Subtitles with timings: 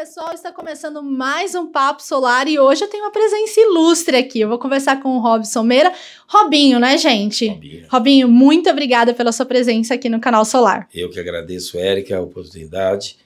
[0.00, 4.40] pessoal, está começando mais um Papo Solar e hoje eu tenho uma presença ilustre aqui.
[4.40, 5.92] Eu vou conversar com o Robson Meira.
[6.26, 7.48] Robinho, né, gente?
[7.48, 7.86] Robinho.
[7.90, 10.88] Robinho, muito obrigada pela sua presença aqui no canal Solar.
[10.94, 13.18] Eu que agradeço, Érica, a oportunidade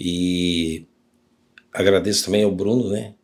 [0.00, 0.84] e
[1.72, 3.14] agradeço também ao Bruno, né?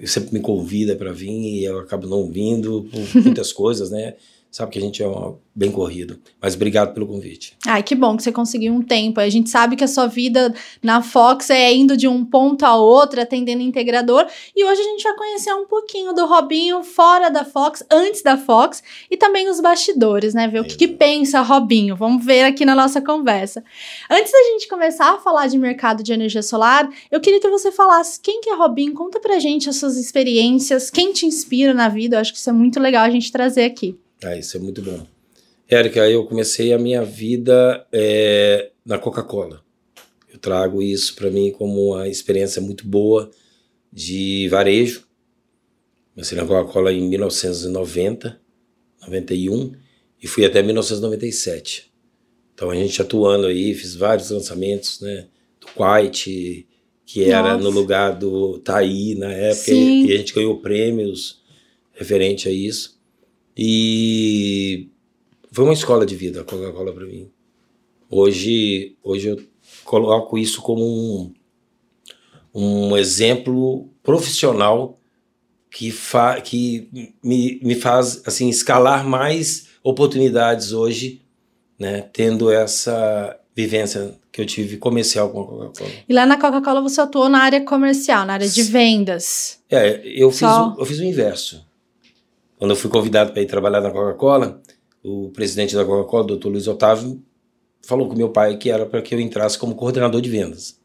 [0.00, 4.14] Eu sempre me convida para vir e eu acabo não vindo por muitas coisas, né?
[4.54, 6.20] Sabe que a gente é uma, bem corrido.
[6.40, 7.56] Mas obrigado pelo convite.
[7.66, 9.18] Ai, que bom que você conseguiu um tempo.
[9.18, 12.76] A gente sabe que a sua vida na Fox é indo de um ponto a
[12.76, 14.24] outro, atendendo integrador.
[14.54, 18.36] E hoje a gente vai conhecer um pouquinho do Robinho fora da Fox, antes da
[18.36, 18.80] Fox,
[19.10, 20.46] e também os bastidores, né?
[20.46, 21.96] Ver o que, que pensa Robinho.
[21.96, 23.64] Vamos ver aqui na nossa conversa.
[24.08, 27.72] Antes da gente começar a falar de mercado de energia solar, eu queria que você
[27.72, 28.94] falasse quem que é Robinho.
[28.94, 32.14] Conta pra gente as suas experiências, quem te inspira na vida.
[32.14, 33.98] Eu acho que isso é muito legal a gente trazer aqui.
[34.24, 35.06] Ah, isso é muito bom.
[35.68, 39.62] Érica, eu comecei a minha vida é, na Coca-Cola.
[40.32, 43.30] Eu trago isso para mim como uma experiência muito boa
[43.92, 45.06] de varejo.
[46.14, 48.40] Comecei na Coca-Cola em 1990,
[49.02, 49.72] 91
[50.22, 51.92] e fui até 1997.
[52.54, 55.26] Então a gente atuando aí, fiz vários lançamentos, né?
[55.60, 56.68] Do Quite,
[57.04, 57.64] que era Nossa.
[57.64, 60.06] no lugar do Taí na época, Sim.
[60.06, 61.42] e a gente ganhou prêmios
[61.92, 62.93] referente a isso.
[63.56, 64.88] E
[65.52, 67.30] foi uma escola de vida a Coca-Cola para mim.
[68.10, 69.42] Hoje, hoje eu
[69.84, 71.32] coloco isso como um,
[72.54, 74.98] um exemplo profissional
[75.70, 76.88] que, fa que
[77.22, 81.20] me, me faz assim escalar mais oportunidades hoje,
[81.78, 85.90] né, tendo essa vivência que eu tive comercial com a Coca-Cola.
[86.08, 89.60] E lá na Coca-Cola você atuou na área comercial, na área de vendas?
[89.70, 91.64] É, eu, fiz, o, eu fiz o inverso.
[92.58, 94.62] Quando eu fui convidado para ir trabalhar na Coca-Cola,
[95.02, 97.22] o presidente da Coca-Cola, doutor Luiz Otávio,
[97.82, 100.80] falou com meu pai que era para que eu entrasse como coordenador de vendas.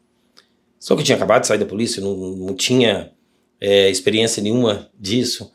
[0.78, 3.12] Só que eu tinha acabado de sair da polícia, não, não tinha
[3.60, 5.52] é, experiência nenhuma disso.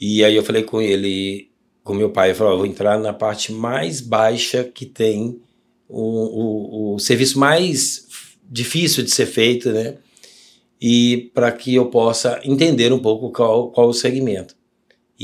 [0.00, 1.50] E aí eu falei com ele,
[1.84, 5.40] com meu pai, eu falei, oh, vou entrar na parte mais baixa que tem,
[5.88, 8.06] o, o, o serviço mais
[8.50, 9.98] difícil de ser feito, né?
[10.80, 14.56] E para que eu possa entender um pouco qual, qual o segmento.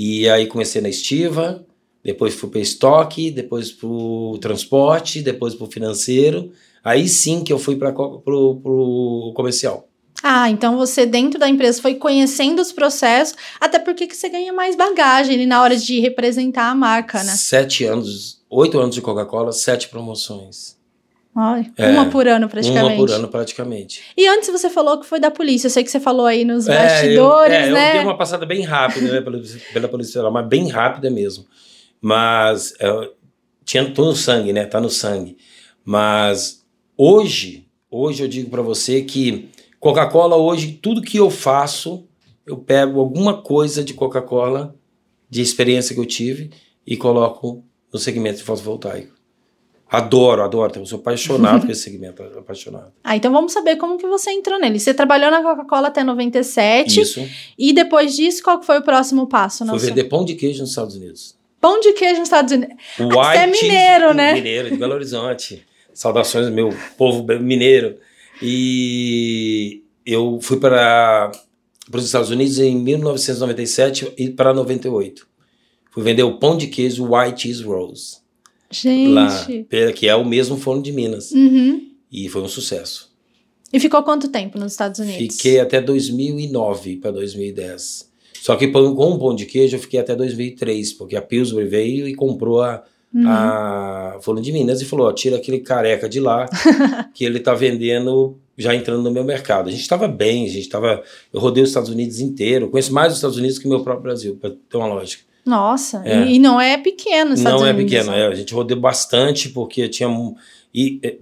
[0.00, 1.66] E aí comecei na estiva,
[2.04, 6.53] depois fui para estoque, depois para o transporte, depois para o financeiro.
[6.84, 9.88] Aí sim que eu fui para o comercial.
[10.22, 14.53] Ah, então você dentro da empresa foi conhecendo os processos, até porque que você ganha
[14.53, 17.34] mais bagagem na hora de representar a marca, né?
[17.37, 20.78] Sete anos, oito anos de Coca-Cola, sete promoções.
[21.34, 22.97] Olha, é, uma por ano praticamente.
[22.97, 24.03] Uma por ano praticamente.
[24.16, 25.66] E antes você falou que foi da polícia.
[25.66, 27.89] Eu sei que você falou aí nos é, bastidores, eu, é, né?
[27.91, 29.41] Eu dei uma passada bem rápida né, pela,
[29.72, 31.47] pela Polícia Federal, mas bem rápida mesmo.
[32.00, 33.11] Mas é,
[33.65, 34.65] tinha tô no sangue, né?
[34.65, 35.37] Tá no sangue.
[35.84, 36.65] Mas
[36.97, 42.05] hoje, hoje eu digo para você que Coca-Cola hoje tudo que eu faço,
[42.47, 44.75] eu pego alguma coisa de Coca-Cola,
[45.31, 46.50] de experiência que eu tive
[46.87, 47.62] e coloco
[47.93, 49.18] no segmento de fotovoltaico.
[49.91, 50.72] Adoro, adoro.
[50.76, 52.93] Eu sou apaixonado por esse segmento, apaixonado.
[53.03, 54.78] Ah, então vamos saber como que você entrou nele.
[54.78, 57.00] Você trabalhou na Coca-Cola até 97.
[57.00, 57.26] Isso.
[57.59, 59.65] E depois disso, qual foi o próximo passo?
[59.66, 61.37] Foi vender pão de queijo nos Estados Unidos.
[61.60, 62.76] Pão de queijo nos Estados Unidos.
[62.99, 64.34] White você é mineiro, né?
[64.34, 65.66] Mineiro, de Belo Horizonte.
[65.94, 67.97] Saudações, meu povo mineiro.
[68.41, 71.32] E eu fui para,
[71.91, 75.26] para os Estados Unidos em 1997 e para 98.
[75.91, 78.19] Fui vender o pão de queijo White Cheese Rolls.
[78.71, 79.12] Gente.
[79.12, 79.47] Lá,
[79.95, 81.31] que é o mesmo forno de Minas.
[81.33, 81.89] Uhum.
[82.11, 83.09] E foi um sucesso.
[83.73, 85.37] E ficou quanto tempo nos Estados Unidos?
[85.37, 88.09] Fiquei até 2009 para 2010.
[88.41, 92.09] Só que com o pão de queijo eu fiquei até 2003, porque a Pillsbury veio
[92.09, 93.29] e comprou a, uhum.
[93.29, 96.47] a forno de Minas e falou: ó, tira aquele careca de lá,
[97.12, 99.69] que ele tá vendendo, já entrando no meu mercado.
[99.69, 101.03] A gente estava bem, a gente estava.
[101.33, 104.05] Eu rodei os Estados Unidos inteiro, conheço mais os Estados Unidos que o meu próprio
[104.05, 105.28] Brasil, para ter uma lógica.
[105.48, 106.26] Nossa, é.
[106.26, 110.09] e, não é pequeno, Não é pequeno, é, a gente rodeou bastante porque tinha
[110.75, 111.17] e é,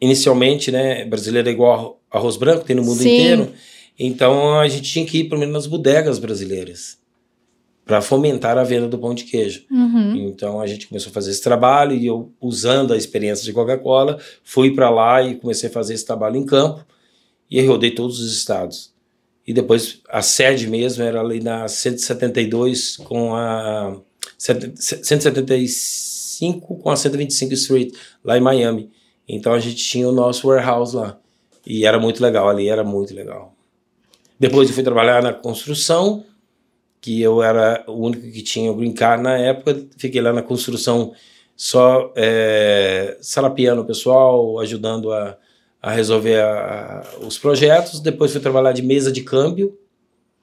[0.00, 3.14] inicialmente, né, brasileiro é igual arroz branco, tem no mundo Sim.
[3.14, 3.52] inteiro.
[3.98, 6.98] Então a gente tinha que ir pelo menos nas bodegas brasileiras
[7.84, 9.64] para fomentar a venda do pão de queijo.
[9.70, 10.28] Uhum.
[10.28, 14.18] Então a gente começou a fazer esse trabalho e eu usando a experiência de Coca-Cola,
[14.44, 16.84] fui para lá e comecei a fazer esse trabalho em campo
[17.50, 18.92] e rodei todos os estados.
[19.48, 23.98] E depois a sede mesmo era ali na 172 com a
[24.36, 28.90] 175 com a 125 Street, lá em Miami.
[29.26, 31.18] Então a gente tinha o nosso warehouse lá.
[31.66, 33.54] E era muito legal ali, era muito legal.
[34.38, 36.26] Depois eu fui trabalhar na construção,
[37.00, 39.82] que eu era o único que tinha o green card na época.
[39.96, 41.14] Fiquei lá na construção
[41.56, 45.38] só é, salapiando o pessoal, ajudando a,
[45.82, 48.00] a resolver a, a, os projetos.
[48.00, 49.76] Depois fui trabalhar de mesa de câmbio.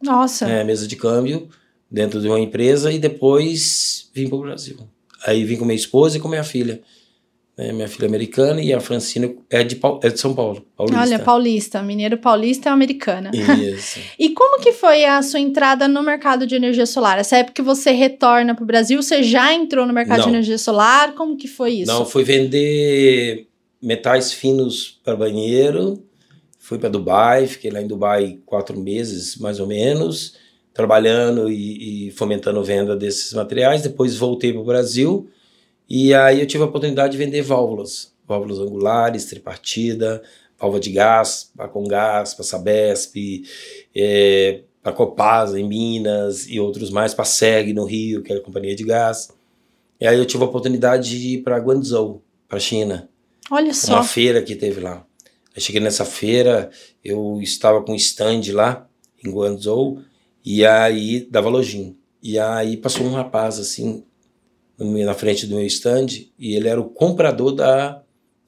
[0.01, 0.47] Nossa.
[0.47, 1.49] É, mesa de câmbio
[1.89, 4.77] dentro de uma empresa e depois vim para o Brasil.
[5.25, 6.81] Aí vim com minha esposa e com minha filha.
[7.57, 11.01] É, minha filha é americana e a Francina é de, é de São Paulo, paulista.
[11.01, 13.31] Olha, paulista, mineiro paulista é americana.
[13.33, 13.97] Isso.
[14.19, 17.17] e como que foi a sua entrada no mercado de energia solar?
[17.17, 20.25] Essa época que você retorna para o Brasil, você já entrou no mercado Não.
[20.25, 21.13] de energia solar?
[21.15, 21.91] Como que foi isso?
[21.91, 23.47] Não, fui vender
[23.85, 26.03] metais finos para banheiro,
[26.57, 30.35] fui para Dubai, fiquei lá em Dubai quatro meses, mais ou menos,
[30.73, 33.83] trabalhando e, e fomentando venda desses materiais.
[33.83, 35.29] Depois voltei para o Brasil
[35.87, 40.23] e aí eu tive a oportunidade de vender válvulas, válvulas angulares, tripartida,
[40.59, 43.43] válvula de gás, para com gás, para Sabesp,
[43.95, 48.41] é, para Copasa em Minas e outros mais, para Seg no Rio, que é a
[48.41, 49.29] companhia de gás.
[50.01, 53.07] E aí eu tive a oportunidade de ir para Guangzhou, para a China.
[53.50, 53.94] Olha só.
[53.94, 55.06] Uma feira que teve lá.
[55.56, 56.69] Eu cheguei nessa feira,
[57.03, 58.89] eu estava com um stand lá
[59.24, 60.01] em Guangzhou
[60.44, 61.95] e aí dava lojinha.
[62.21, 64.03] E aí passou um rapaz assim
[64.77, 66.07] na frente do meu stand
[66.38, 68.03] e ele era o comprador da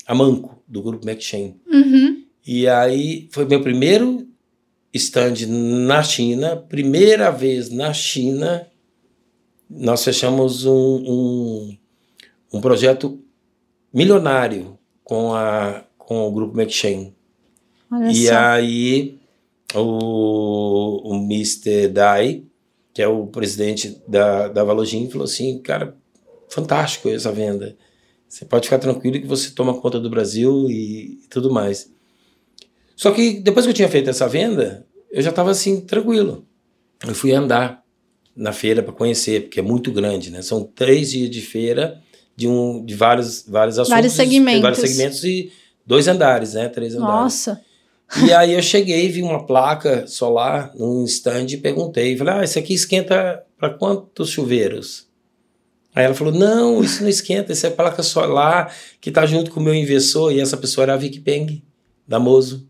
[0.06, 1.60] Amanco, do grupo McShane.
[1.66, 2.24] Uhum.
[2.46, 4.28] E aí foi meu primeiro
[4.94, 8.68] stand na China, primeira vez na China,
[9.70, 11.78] nós fechamos um, um,
[12.54, 13.22] um projeto
[13.94, 14.77] milionário
[15.08, 17.16] com, a, com o grupo McShane.
[18.12, 18.36] e só.
[18.36, 19.18] aí
[19.74, 21.88] o, o Mr.
[21.88, 22.44] Dai,
[22.94, 25.96] que é o presidente da, da Valogin, falou assim, cara,
[26.50, 27.78] fantástico essa venda.
[28.28, 31.90] Você pode ficar tranquilo que você toma conta do Brasil e, e tudo mais.
[32.94, 36.46] Só que depois que eu tinha feito essa venda, eu já estava assim, tranquilo.
[37.08, 37.82] Eu fui andar
[38.36, 40.42] na feira para conhecer, porque é muito grande, né?
[40.42, 42.04] São três dias de feira
[42.38, 43.96] de, um, de vários, vários assuntos.
[43.96, 44.62] Vários segmentos.
[44.62, 45.52] Vários segmentos e
[45.86, 46.70] dois andares, né?
[46.70, 47.16] Três andares.
[47.16, 47.62] Nossa!
[48.24, 52.16] E aí eu cheguei, vi uma placa solar num stand e perguntei.
[52.16, 55.08] Falei, ah, esse aqui esquenta para quantos chuveiros?
[55.94, 59.60] Aí ela falou: não, isso não esquenta, isso é placa solar que está junto com
[59.60, 61.64] o meu inversor, e essa pessoa era a Vicky Peng,
[62.08, 62.68] da Mozo.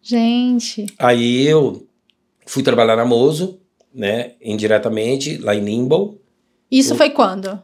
[0.00, 0.86] Gente.
[0.96, 1.86] Aí eu
[2.46, 3.60] fui trabalhar na Mozo,
[3.92, 6.20] né, indiretamente, lá em Nimble.
[6.70, 7.60] Isso eu, foi quando?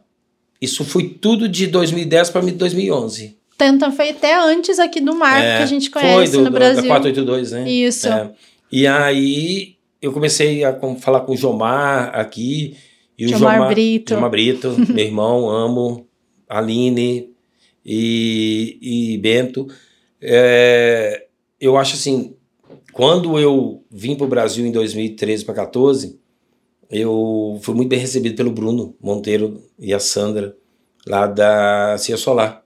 [0.61, 3.37] Isso foi tudo de 2010 para 2011.
[3.59, 6.83] Então foi até antes aqui do marco é, que a gente conhece do, no Brasil.
[6.83, 7.69] Da 482, né?
[7.69, 8.07] Isso.
[8.07, 8.31] É.
[8.71, 12.75] E aí eu comecei a falar com o Jomar aqui,
[13.17, 14.13] e o Jomar, Jomar Brito.
[14.13, 16.07] Jomar Brito, meu irmão, amo.
[16.47, 17.29] Aline
[17.85, 19.67] e, e Bento.
[20.21, 21.25] É,
[21.59, 22.35] eu acho assim,
[22.93, 26.19] quando eu vim para o Brasil em 2013 para 14,
[26.89, 30.55] eu fui muito bem recebido pelo Bruno Monteiro e a Sandra,
[31.05, 32.63] lá da Cia Solar.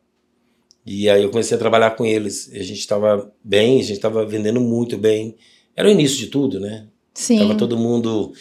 [0.85, 2.49] E aí eu comecei a trabalhar com eles.
[2.53, 5.35] A gente estava bem, a gente estava vendendo muito bem.
[5.75, 6.87] Era o início de tudo, né?
[7.13, 7.39] Sim.
[7.39, 8.33] Tava todo mundo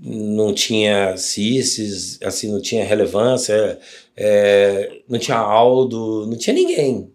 [0.00, 3.78] não tinha CISES, assim, não tinha relevância,
[4.16, 7.10] é, não tinha Aldo, não tinha ninguém.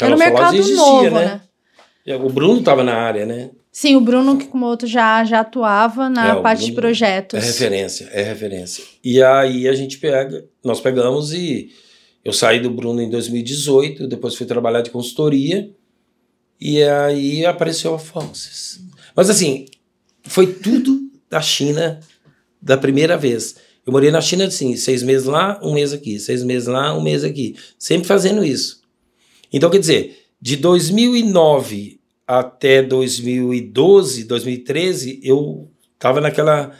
[0.00, 1.42] Era um mercado existia, novo, né?
[2.06, 2.16] né?
[2.16, 3.50] O Bruno estava na área, né?
[3.72, 7.38] Sim, o Bruno, que como outro já, já atuava na é, parte de projetos.
[7.38, 8.84] É referência, é referência.
[9.02, 11.70] E aí a gente pega, nós pegamos e
[12.24, 15.70] eu saí do Bruno em 2018, depois fui trabalhar de consultoria,
[16.60, 18.80] e aí apareceu a Foxes.
[19.14, 19.66] Mas assim,
[20.24, 22.00] foi tudo da China
[22.60, 23.56] da primeira vez.
[23.86, 27.02] Eu morei na China assim, seis meses lá, um mês aqui, seis meses lá, um
[27.02, 28.80] mês aqui, sempre fazendo isso.
[29.52, 31.99] Então, quer dizer, de 2009
[32.38, 36.72] até 2012, 2013, eu estava naquela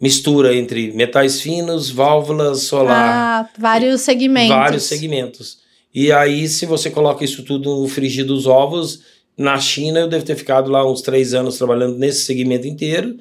[0.00, 3.46] mistura entre metais finos, válvulas, solar.
[3.46, 4.48] Ah, vários segmentos.
[4.48, 5.58] Vários segmentos.
[5.94, 9.02] E aí, se você coloca isso tudo no frigir dos ovos,
[9.36, 13.16] na China eu devo ter ficado lá uns três anos trabalhando nesse segmento inteiro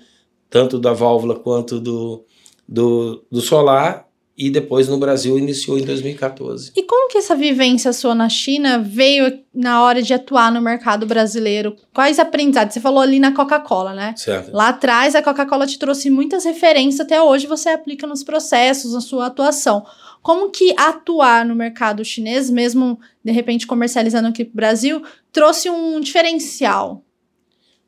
[0.51, 2.25] tanto da válvula quanto do,
[2.67, 4.05] do, do solar,
[4.41, 6.71] e depois no Brasil iniciou em 2014.
[6.75, 11.05] E como que essa vivência sua na China veio na hora de atuar no mercado
[11.05, 11.75] brasileiro?
[11.93, 12.73] Quais aprendizados?
[12.73, 14.15] Você falou ali na Coca-Cola, né?
[14.17, 14.51] Certo.
[14.51, 19.01] Lá atrás a Coca-Cola te trouxe muitas referências, até hoje você aplica nos processos, na
[19.01, 19.85] sua atuação.
[20.23, 25.69] Como que atuar no mercado chinês, mesmo de repente comercializando aqui para o Brasil, trouxe
[25.69, 27.03] um diferencial?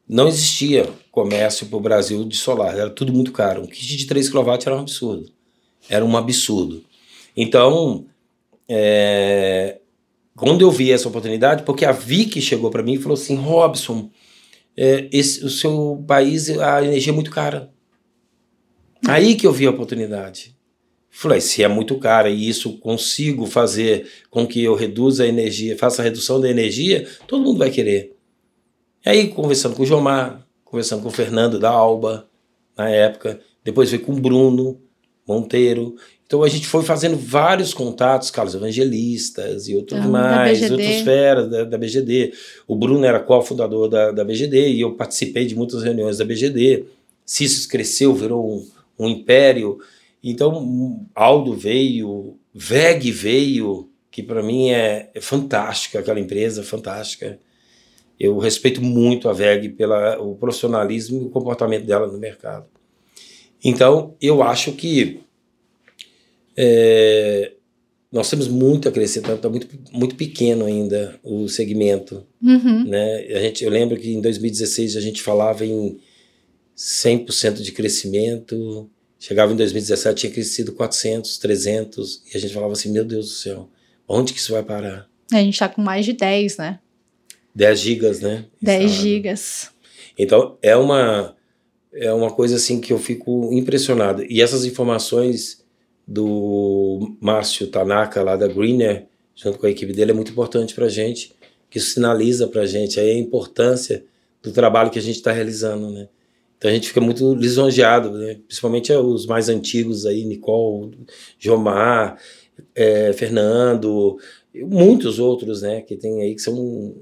[0.07, 3.63] não existia comércio para o Brasil de solar, era tudo muito caro.
[3.63, 5.32] Um kit de 3 kW era um absurdo.
[5.89, 6.83] Era um absurdo.
[7.35, 8.05] Então,
[8.67, 9.79] é,
[10.35, 14.09] quando eu vi essa oportunidade, porque a Vicky chegou para mim e falou assim: Robson,
[14.75, 17.71] é, esse, o seu país, a energia é muito cara.
[19.07, 20.55] Aí que eu vi a oportunidade.
[21.15, 25.77] Falei, se é muito cara e isso consigo fazer com que eu reduza a energia,
[25.77, 28.15] faça a redução da energia, todo mundo vai querer.
[29.05, 32.27] Aí, conversando com o Jomar, conversando com o Fernando da Alba,
[32.75, 34.81] na época, depois veio com o Bruno
[35.27, 35.95] Monteiro.
[36.25, 41.49] Então a gente foi fazendo vários contatos, Carlos Evangelistas e outros ah, mais, outras feras
[41.49, 42.33] da, da, BGD.
[42.67, 46.85] O Bruno era cofundador da, da BGD e eu participei de muitas reuniões da BGD.
[47.25, 48.67] Cissos cresceu, virou um,
[49.05, 49.77] um império.
[50.23, 57.37] Então Aldo veio, VEG veio, que para mim é, é fantástica, aquela empresa fantástica.
[58.19, 62.65] Eu respeito muito a VEG pelo profissionalismo e o comportamento dela no mercado.
[63.63, 65.21] Então, eu acho que
[66.55, 67.53] é,
[68.11, 72.25] nós temos muito a crescer, está tá muito, muito pequeno ainda o segmento.
[72.41, 72.83] Uhum.
[72.83, 73.25] Né?
[73.35, 75.97] A gente, eu lembro que em 2016 a gente falava em
[76.77, 82.91] 100% de crescimento, chegava em 2017 tinha crescido 400, 300, e a gente falava assim,
[82.91, 83.69] meu Deus do céu,
[84.07, 85.07] onde que isso vai parar?
[85.31, 86.79] A gente está com mais de 10, né?
[87.55, 88.45] 10 gigas, né?
[88.61, 89.71] 10 gigas.
[90.17, 91.35] Então, é uma
[91.93, 94.23] é uma coisa assim que eu fico impressionado.
[94.27, 95.63] E essas informações
[96.07, 100.85] do Márcio Tanaka, lá da Greener, junto com a equipe dele, é muito importante para
[100.85, 101.33] a gente,
[101.69, 104.03] que isso sinaliza para a gente a importância
[104.41, 106.07] do trabalho que a gente está realizando, né?
[106.57, 108.37] Então a gente fica muito lisonjeado, né?
[108.47, 110.97] principalmente os mais antigos aí, Nicole,
[111.37, 112.17] Jomar,
[112.73, 114.17] é, Fernando,
[114.55, 116.95] muitos outros, né, que tem aí que são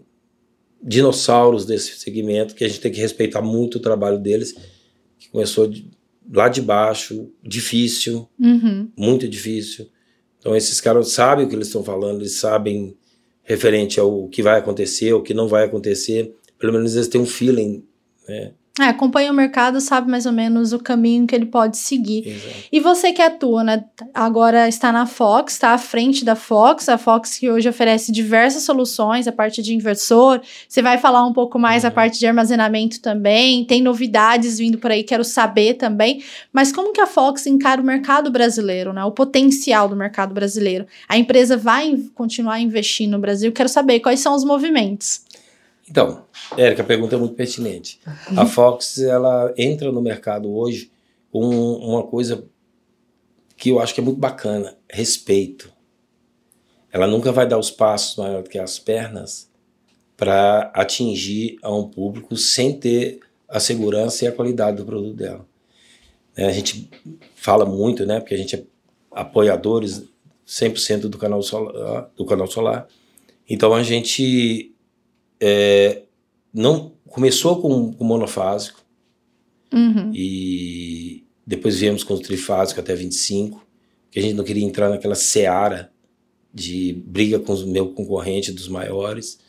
[0.81, 4.55] dinossauros desse segmento, que a gente tem que respeitar muito o trabalho deles
[5.31, 5.89] começou de,
[6.31, 8.89] lá de baixo, difícil, uhum.
[8.97, 9.89] muito difícil.
[10.39, 12.95] Então esses caras sabem o que eles estão falando, eles sabem
[13.43, 16.35] referente ao que vai acontecer, o que não vai acontecer.
[16.57, 17.83] Pelo menos eles têm um feeling,
[18.27, 18.53] né?
[18.81, 22.27] É, acompanha o mercado, sabe mais ou menos o caminho que ele pode seguir.
[22.27, 22.55] Exato.
[22.71, 23.85] E você que atua, né?
[24.13, 28.63] Agora está na Fox, está à frente da Fox, a Fox que hoje oferece diversas
[28.63, 30.41] soluções, a parte de inversor.
[30.67, 31.89] Você vai falar um pouco mais uhum.
[31.89, 33.63] a parte de armazenamento também.
[33.65, 36.23] Tem novidades vindo por aí, quero saber também.
[36.51, 39.03] Mas como que a Fox encara o mercado brasileiro, né?
[39.03, 40.87] O potencial do mercado brasileiro.
[41.07, 43.51] A empresa vai continuar investindo no Brasil?
[43.51, 45.21] Quero saber quais são os movimentos.
[45.91, 46.25] Então,
[46.57, 47.99] Érica, a pergunta é muito pertinente.
[48.37, 50.89] A Fox, ela entra no mercado hoje
[51.29, 52.45] com uma coisa
[53.57, 55.69] que eu acho que é muito bacana, respeito.
[56.93, 59.51] Ela nunca vai dar os passos maior do que as pernas
[60.15, 63.19] para atingir a um público sem ter
[63.49, 65.45] a segurança e a qualidade do produto dela.
[66.37, 66.89] É, a gente
[67.35, 68.63] fala muito, né, porque a gente é
[69.11, 70.05] apoiadores
[70.47, 72.87] 100% do canal solar, do canal solar.
[73.49, 74.70] Então a gente
[75.41, 76.03] é,
[76.53, 78.79] não começou com, com monofásico
[79.73, 80.11] uhum.
[80.13, 83.65] e depois viemos com o trifásico até 25,
[84.11, 85.91] que a gente não queria entrar naquela seara
[86.53, 89.39] de briga com o meu concorrente dos maiores,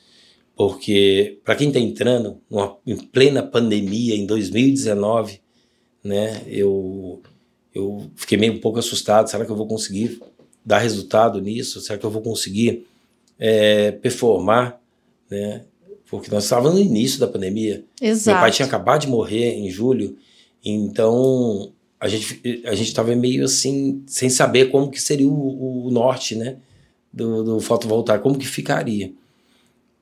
[0.57, 5.41] porque para quem está entrando numa, em plena pandemia em 2019,
[6.03, 7.21] né, eu
[7.75, 9.29] eu fiquei meio um pouco assustado.
[9.31, 10.21] Será que eu vou conseguir
[10.65, 11.81] dar resultado nisso?
[11.81, 12.87] Será que eu vou conseguir
[13.39, 14.79] é, performar,
[15.31, 15.65] né?
[16.13, 17.87] Porque nós estávamos no início da pandemia.
[17.99, 18.35] Exato.
[18.35, 20.15] Meu pai tinha acabado de morrer em julho,
[20.63, 25.91] então a gente a gente estava meio assim sem saber como que seria o, o
[25.91, 26.59] norte, né,
[27.11, 29.11] do, do fotovoltaico, como que ficaria.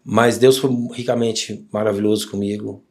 [0.05, 2.83] Mas Deus foi ricamente maravilhoso comigo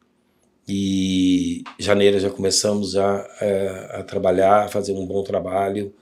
[0.66, 5.92] e janeiro já começamos a, a, a trabalhar, a fazer um bom trabalho.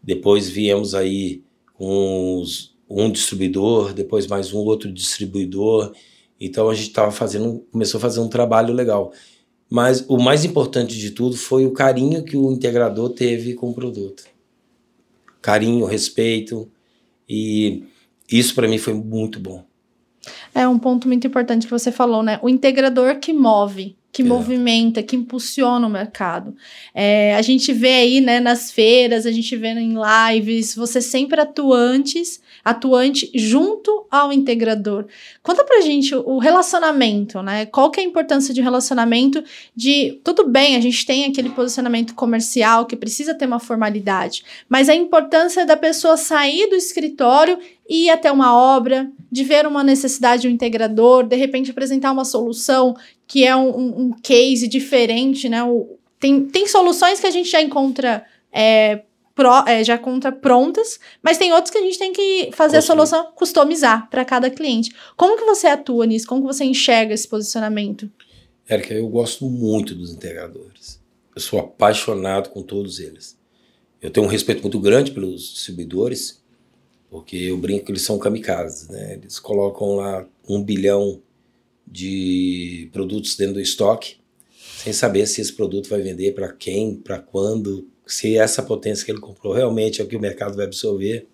[0.00, 1.42] Depois viemos aí
[1.74, 5.92] com os, um distribuidor, depois mais um outro distribuidor
[6.44, 9.12] então a gente estava fazendo, começou a fazer um trabalho legal.
[9.70, 13.74] Mas o mais importante de tudo foi o carinho que o integrador teve com o
[13.74, 14.24] produto.
[15.40, 16.70] Carinho, respeito
[17.28, 17.84] e
[18.30, 19.64] isso para mim foi muito bom.
[20.54, 22.38] É um ponto muito importante que você falou, né?
[22.42, 24.24] O integrador que move, que é.
[24.24, 26.54] movimenta, que impulsiona o mercado.
[26.94, 31.40] É, a gente vê aí, né, nas feiras, a gente vê em lives, você sempre
[31.40, 35.06] atuantes atuante junto ao integrador.
[35.42, 37.66] Conta pra gente o relacionamento, né?
[37.66, 39.42] Qual que é a importância de relacionamento
[39.74, 44.88] de tudo bem, a gente tem aquele posicionamento comercial que precisa ter uma formalidade, mas
[44.88, 49.82] a importância da pessoa sair do escritório e ir até uma obra, de ver uma
[49.82, 52.94] necessidade de um integrador, de repente apresentar uma solução
[53.26, 55.62] que é um, um case diferente, né?
[55.62, 59.02] O, tem, tem soluções que a gente já encontra é,
[59.34, 62.82] pro, é, já conta prontas, mas tem outros que a gente tem que fazer a
[62.82, 64.94] solução, customizar para cada cliente.
[65.16, 66.26] Como que você atua nisso?
[66.26, 68.10] Como que você enxerga esse posicionamento?
[68.68, 71.00] Érica, eu gosto muito dos integradores.
[71.34, 73.38] Eu sou apaixonado com todos eles.
[74.00, 76.42] Eu tenho um respeito muito grande pelos distribuidores,
[77.10, 79.14] porque eu brinco que eles são kamikazes, né?
[79.14, 81.20] Eles colocam lá um bilhão
[81.86, 84.16] de produtos dentro do estoque,
[84.78, 89.10] sem saber se esse produto vai vender para quem, para quando, se essa potência que
[89.10, 91.26] ele comprou realmente é o que o mercado vai absorver.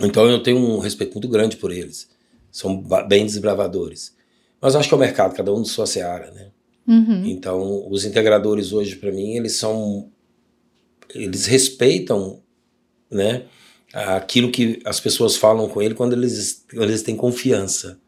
[0.00, 2.08] Então eu tenho um respeito muito grande por eles.
[2.50, 4.14] São bem desbravadores.
[4.60, 6.50] Mas acho que é o mercado, cada um de sua seara, né?
[6.86, 7.26] Uhum.
[7.26, 10.10] Então, os integradores hoje, para mim, eles são.
[11.14, 12.40] Eles respeitam,
[13.10, 13.44] né?
[13.92, 18.00] Aquilo que as pessoas falam com ele quando eles, quando eles têm confiança.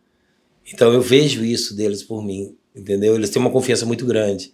[0.73, 3.14] Então, eu vejo isso deles por mim, entendeu?
[3.14, 4.53] Eles têm uma confiança muito grande.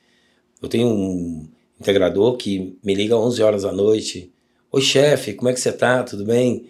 [0.60, 1.48] Eu tenho um
[1.80, 4.32] integrador que me liga às 11 horas da noite.
[4.72, 6.02] Oi, chefe, como é que você tá?
[6.02, 6.66] Tudo bem?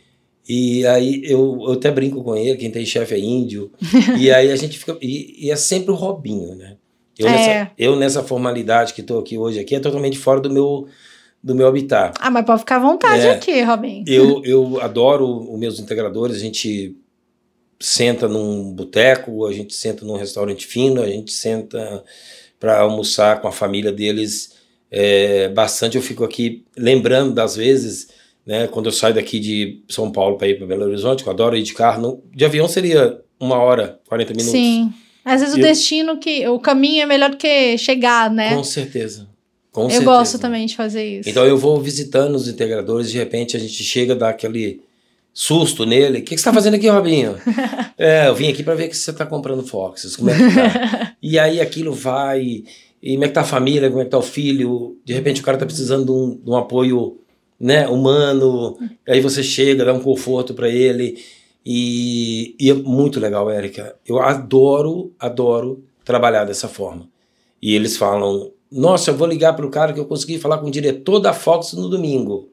[0.48, 3.70] E aí eu, eu até brinco com ele, quem tem chefe é índio.
[4.18, 4.96] e aí a gente fica.
[5.00, 6.76] E, e, é sempre o Robinho, né?
[7.18, 7.30] Eu, é.
[7.30, 10.88] nessa, eu nessa formalidade que estou aqui hoje aqui é totalmente fora do meu
[11.42, 12.14] do meu habitat.
[12.20, 14.04] Ah, mas pode ficar à vontade é, aqui, Robinho.
[14.06, 16.96] Eu, eu adoro os meus integradores, a gente
[17.78, 22.04] senta num boteco, a gente senta num restaurante fino, a gente senta
[22.58, 24.52] para almoçar com a família deles
[24.90, 25.96] é, bastante.
[25.96, 28.08] Eu fico aqui lembrando das vezes
[28.50, 28.66] né?
[28.66, 31.62] Quando eu saio daqui de São Paulo para ir para Belo Horizonte, eu adoro ir
[31.62, 34.50] de carro, não, de avião seria uma hora, 40 minutos.
[34.50, 34.92] Sim.
[35.24, 35.68] Às vezes e o eu...
[35.68, 38.54] destino que o caminho é melhor do que chegar, né?
[38.54, 39.28] Com certeza.
[39.72, 40.10] Com eu certeza.
[40.10, 41.28] gosto também de fazer isso.
[41.28, 44.82] Então eu vou visitando os integradores, de repente a gente chega dá aquele
[45.32, 46.18] susto nele.
[46.18, 47.36] O que, que você está fazendo aqui, Robinho?
[47.96, 50.16] é, eu vim aqui para ver que você está comprando Foxes.
[50.16, 51.16] Como é que tá?
[51.22, 52.64] e aí aquilo vai.
[53.02, 53.88] E como é que tá a família?
[53.88, 54.98] Como é que tá o filho?
[55.04, 57.18] De repente o cara tá precisando de um, de um apoio
[57.58, 58.78] né, humano.
[59.08, 61.22] Aí você chega, dá um conforto para ele.
[61.64, 63.94] E, e, é muito legal, Érica.
[64.06, 67.08] Eu adoro, adoro trabalhar dessa forma.
[67.62, 70.66] E eles falam: Nossa, eu vou ligar para o cara que eu consegui falar com
[70.66, 72.48] o diretor da Fox no domingo.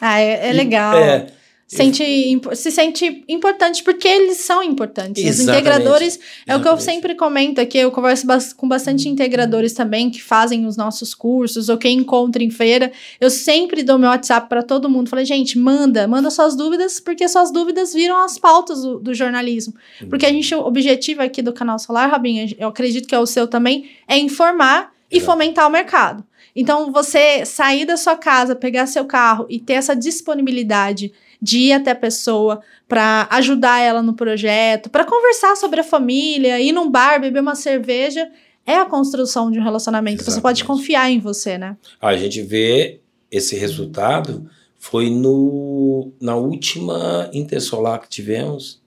[0.00, 0.96] Ah, é, é legal.
[0.96, 1.26] é,
[1.68, 5.22] sente, se sente importante porque eles são importantes.
[5.22, 5.40] Exatamente.
[5.40, 6.42] Os integradores, Exatamente.
[6.46, 8.26] é o que eu sempre comento aqui, eu converso
[8.56, 12.90] com bastante integradores também que fazem os nossos cursos ou quem encontra em feira.
[13.20, 15.10] Eu sempre dou meu WhatsApp para todo mundo.
[15.10, 19.74] Falei, gente, manda, manda suas dúvidas, porque suas dúvidas viram as pautas do, do jornalismo.
[20.00, 20.08] Uhum.
[20.08, 23.26] Porque a gente, o objetivo aqui do canal Solar, Rabinho, eu acredito que é o
[23.26, 26.24] seu também, é informar e fomentar o mercado.
[26.54, 31.72] Então, você sair da sua casa, pegar seu carro e ter essa disponibilidade de ir
[31.72, 36.90] até a pessoa para ajudar ela no projeto, para conversar sobre a família, ir num
[36.90, 38.28] bar, beber uma cerveja,
[38.66, 40.22] é a construção de um relacionamento.
[40.22, 40.34] Exatamente.
[40.34, 41.76] Você pode confiar em você, né?
[42.00, 48.80] A gente vê esse resultado foi no na última Intersolar que tivemos,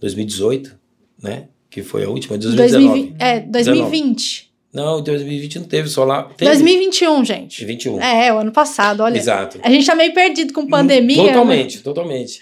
[0.00, 0.78] 2018,
[1.20, 1.48] né?
[1.68, 2.86] Que foi a última, 2019.
[2.86, 4.53] 2020, é, 2020.
[4.74, 6.34] Não, 2020 não teve solar.
[6.34, 6.50] Teve.
[6.50, 7.64] 2021, gente.
[7.64, 8.00] 21.
[8.02, 9.16] É, o ano passado, olha.
[9.16, 9.60] Exato.
[9.62, 11.22] A gente tá meio perdido com pandemia.
[11.22, 11.28] Né?
[11.28, 11.82] Totalmente, né?
[11.84, 12.40] totalmente.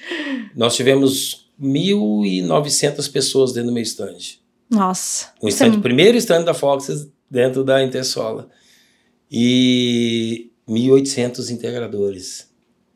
[0.57, 4.17] Nós tivemos 1.900 pessoas dentro do meu stand.
[4.71, 5.31] Nossa.
[5.43, 5.81] O stand, é...
[5.81, 8.49] primeiro stand da Fox dentro da Intersola.
[9.31, 12.49] E 1.800 integradores.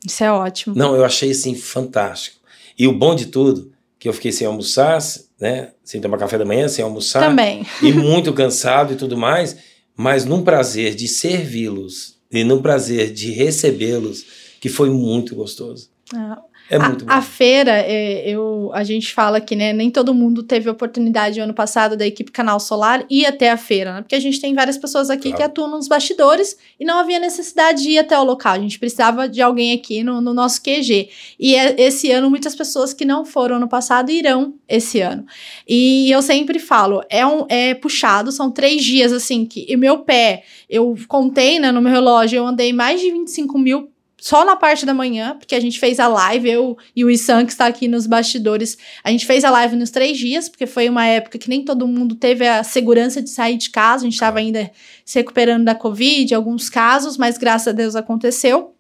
[0.03, 0.75] Isso é ótimo.
[0.75, 2.41] Não, eu achei assim fantástico.
[2.79, 4.99] E o bom de tudo, que eu fiquei sem almoçar,
[5.41, 5.73] né?
[5.85, 7.21] Sem tomar café da manhã, sem almoçar.
[7.21, 7.67] Também.
[7.83, 9.57] E muito cansado e tudo mais,
[9.97, 14.25] mas num prazer de servi-los e num prazer de recebê-los,
[14.61, 15.91] que foi muito gostoso.
[16.15, 17.13] Ah, é muito a, bom.
[17.13, 21.55] A feira, é, eu, a gente fala que né, nem todo mundo teve oportunidade ano
[21.55, 24.03] passado da equipe Canal Solar ir até a feira, né?
[24.03, 25.37] Porque a gente tem várias pessoas aqui claro.
[25.37, 28.55] que atuam nos bastidores e não havia necessidade de ir até o local.
[28.55, 31.09] A gente precisava de alguém aqui no, no nosso QG.
[31.39, 35.25] E é, esse ano, muitas pessoas que não foram ano passado irão esse ano.
[35.69, 39.99] E eu sempre falo, é, um, é puxado, são três dias assim, que e meu
[39.99, 43.91] pé, eu contei né, no meu relógio, eu andei mais de 25 mil
[44.27, 47.47] só na parte da manhã, porque a gente fez a live, eu e o Issan,
[47.47, 50.89] que está aqui nos bastidores, a gente fez a live nos três dias, porque foi
[50.89, 54.15] uma época que nem todo mundo teve a segurança de sair de casa, a gente
[54.15, 54.69] estava ainda
[55.05, 58.75] se recuperando da Covid, alguns casos, mas graças a Deus aconteceu.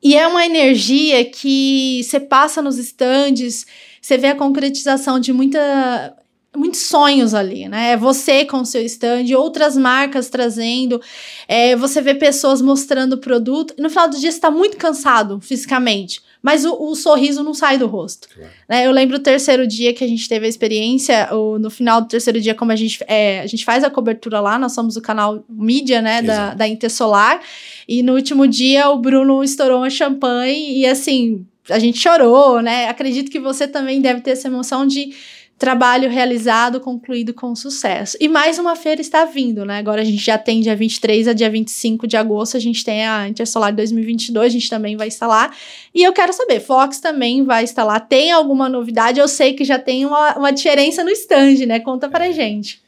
[0.00, 3.66] E é uma energia que você passa nos estandes,
[4.00, 6.16] você vê a concretização de muita
[6.56, 7.92] muitos sonhos ali, né?
[7.92, 11.00] É você com o seu stand, outras marcas trazendo,
[11.46, 13.74] é, você vê pessoas mostrando o produto.
[13.78, 17.78] No final do dia, você está muito cansado fisicamente, mas o, o, sorriso não sai
[17.78, 18.28] do rosto.
[18.34, 18.50] Claro.
[18.68, 18.86] Né?
[18.86, 22.08] Eu lembro o terceiro dia que a gente teve a experiência, o, no final do
[22.08, 25.00] terceiro dia, como a gente, é, a gente faz a cobertura lá, nós somos o
[25.00, 27.40] canal mídia, né, da, da Intersolar,
[27.86, 32.88] e no último dia o Bruno estourou uma champanhe e assim, a gente chorou, né?
[32.88, 35.14] Acredito que você também deve ter essa emoção de
[35.60, 38.16] trabalho realizado, concluído com sucesso.
[38.18, 39.76] E mais uma feira está vindo, né?
[39.76, 43.06] Agora a gente já tem dia 23 a dia 25 de agosto, a gente tem
[43.06, 45.54] a Intersolar 2022, a gente também vai estar lá.
[45.94, 48.00] E eu quero saber, Fox também vai estar lá.
[48.00, 49.20] Tem alguma novidade?
[49.20, 51.78] Eu sei que já tem uma, uma diferença no stand, né?
[51.78, 52.80] Conta pra gente.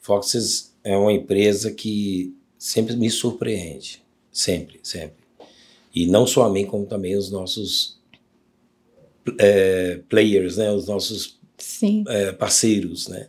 [0.00, 4.02] Foxes é uma empresa que sempre me surpreende.
[4.32, 5.22] Sempre, sempre.
[5.94, 8.00] E não só a mim, como também os nossos
[9.38, 10.72] é, players, né?
[10.72, 11.38] Os nossos
[12.08, 13.28] é, parceiros, né?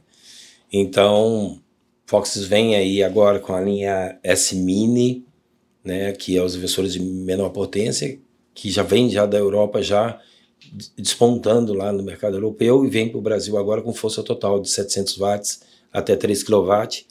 [0.72, 1.60] Então,
[2.06, 5.26] Foxes vem aí agora com a linha S-Mini,
[5.84, 6.12] né?
[6.12, 8.20] Que é os inversores de menor potência,
[8.54, 10.20] que já vem já da Europa já
[10.98, 14.70] despontando lá no mercado europeu e vem para o Brasil agora com força total de
[14.70, 17.06] 700 watts até 3 kW,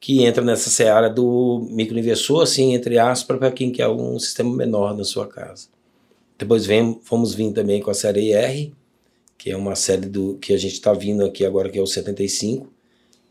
[0.00, 4.96] que entra nessa seara do microinversor, assim, entre aspas, para quem quer um sistema menor
[4.96, 5.68] na sua casa.
[6.38, 8.74] Depois vem, fomos vir também com a série R,
[9.42, 11.86] que é uma série do que a gente está vindo aqui agora, que é o
[11.86, 12.72] 75,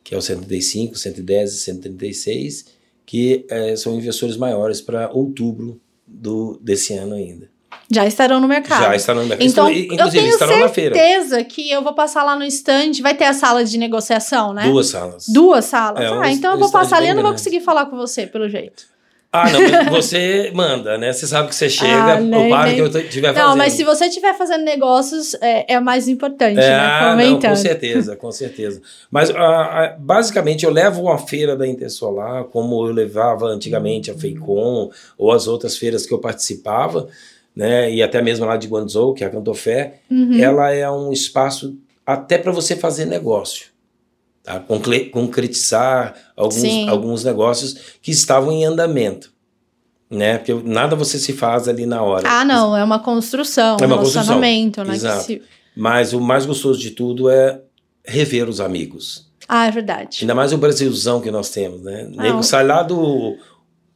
[0.03, 2.65] que é o 75, 110 e 136,
[3.05, 7.49] que é, são investidores maiores para outubro do, desse ano ainda.
[7.89, 8.83] Já estarão no mercado.
[8.83, 9.47] Já estarão no mercado.
[9.47, 10.93] Então, Inclusive, eu tenho estarão na feira.
[10.93, 12.91] certeza que eu vou passar lá no stand.
[13.01, 14.63] Vai ter a sala de negociação, né?
[14.63, 15.29] Duas salas.
[15.29, 16.03] Duas salas.
[16.03, 18.27] É, ah, um então eu vou passar ali e não vou conseguir falar com você,
[18.27, 18.83] pelo jeito.
[19.33, 21.13] Ah, não, você manda, né?
[21.13, 23.47] Você sabe que você chega, Ah, nem- eu paro nem- que eu estiver fazendo.
[23.49, 26.77] Não, mas se você estiver fazendo negócios, é, é mais importante, É, né?
[26.77, 28.81] ah, não, com certeza, com certeza.
[29.09, 34.13] Mas ah, ah, basicamente eu levo uma feira da Intersolar, como eu levava antigamente a
[34.13, 37.07] Feicom ou as outras feiras que eu participava,
[37.55, 37.89] né?
[37.89, 40.39] E até mesmo lá de Guangzhou, que é a Cantofé, Uhum.
[40.43, 43.70] ela é um espaço até para você fazer negócio.
[44.43, 44.59] Tá?
[45.11, 46.89] Concretizar alguns, Sim.
[46.89, 49.31] alguns negócios que estavam em andamento.
[50.09, 50.37] Né?
[50.39, 52.27] Porque nada você se faz ali na hora.
[52.29, 54.93] Ah, não, é uma construção, É um uma construção, relacionamento, né?
[54.95, 55.23] exato.
[55.23, 55.41] se-
[55.75, 57.61] Mas o mais gostoso de tudo é
[58.05, 59.31] rever os amigos.
[59.47, 60.17] Ah, é verdade.
[60.21, 62.09] Ainda mais o Brasilzão que nós temos, né?
[62.17, 63.37] Ah, Nego sai lá do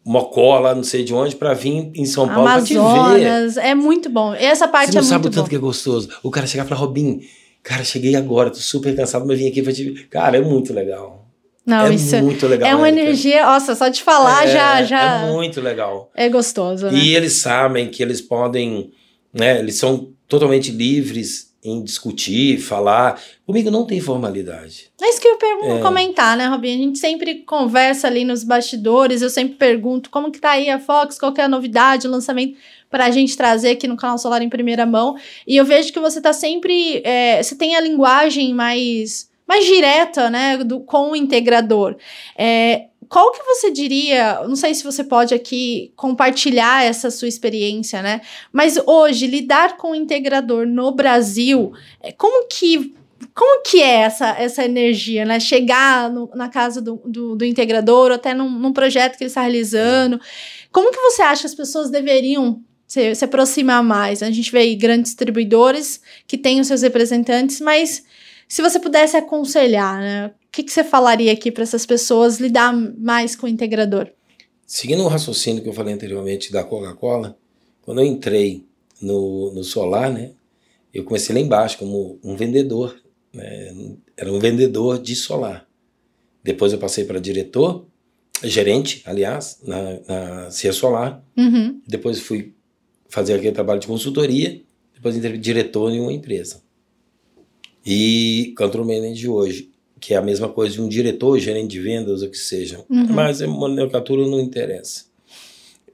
[0.06, 2.80] Mocó, lá não sei de onde, para vir em São Paulo pra te ver.
[2.80, 4.34] Amazonas, é muito bom.
[4.34, 5.50] Essa parte Você não é sabe o tanto bom.
[5.50, 6.08] que é gostoso.
[6.24, 7.22] O cara chegar e falar, Robin,
[7.66, 9.92] cara, cheguei agora, tô super cansado, mas vim aqui pra te.
[10.10, 11.26] Cara, é muito legal.
[11.66, 12.70] Não, é isso muito legal.
[12.70, 13.02] é uma Érica.
[13.02, 16.12] energia, nossa, só de falar É, já já É muito legal.
[16.16, 16.94] é gostoso, né?
[17.00, 18.92] E eles sabem que eles podem,
[19.34, 19.58] né?
[19.60, 23.20] Eles são totalmente livres em discutir, falar.
[23.48, 24.92] Comigo não tem formalidade.
[25.02, 25.82] É isso que eu pergunto, É.
[25.82, 26.76] comentar, né, Robinho?
[26.80, 30.78] A gente sempre conversa ali nos bastidores, eu sempre pergunto como que tá aí a
[30.80, 32.56] Fox, qual que é a novidade, o lançamento,
[32.96, 35.18] pra gente trazer aqui no canal Solar em primeira mão.
[35.46, 40.30] E eu vejo que você tá sempre, é, você tem a linguagem mais, mais direta,
[40.30, 41.98] né, do, com o integrador.
[42.38, 48.02] É, qual que você diria, não sei se você pode aqui compartilhar essa sua experiência,
[48.02, 48.22] né?
[48.50, 52.96] Mas hoje, lidar com o integrador no Brasil, é, como que
[53.34, 55.40] como que é essa, essa energia, né?
[55.40, 59.42] Chegar no- na casa do, do, do integrador, até num, num projeto que ele está
[59.42, 60.20] realizando.
[60.72, 64.22] Como que você acha que as pessoas deveriam se, se aproximar mais?
[64.22, 68.04] A gente vê aí grandes distribuidores que têm os seus representantes, mas
[68.48, 70.28] se você pudesse aconselhar, né?
[70.28, 74.10] O que, que você falaria aqui para essas pessoas lidar mais com o integrador?
[74.66, 77.38] Seguindo o raciocínio que eu falei anteriormente da Coca-Cola,
[77.82, 78.66] quando eu entrei
[79.02, 80.32] no, no solar, né?
[80.94, 82.96] Eu comecei lá embaixo como um vendedor,
[83.34, 83.74] né?
[84.16, 85.68] Era um vendedor de solar.
[86.42, 87.86] Depois eu passei para diretor,
[88.44, 91.24] gerente, aliás, na, na Cia Solar.
[91.36, 91.82] Uhum.
[91.86, 92.55] Depois fui
[93.10, 94.62] fazer aquele trabalho de consultoria.
[94.94, 96.62] Depois diretor em uma empresa.
[97.86, 102.24] E control manager hoje, que é a mesma coisa de um diretor, gerente de vendas,
[102.24, 102.84] ou que seja.
[102.90, 103.08] Uhum.
[103.10, 105.06] Mas a nomenclatura não interessa.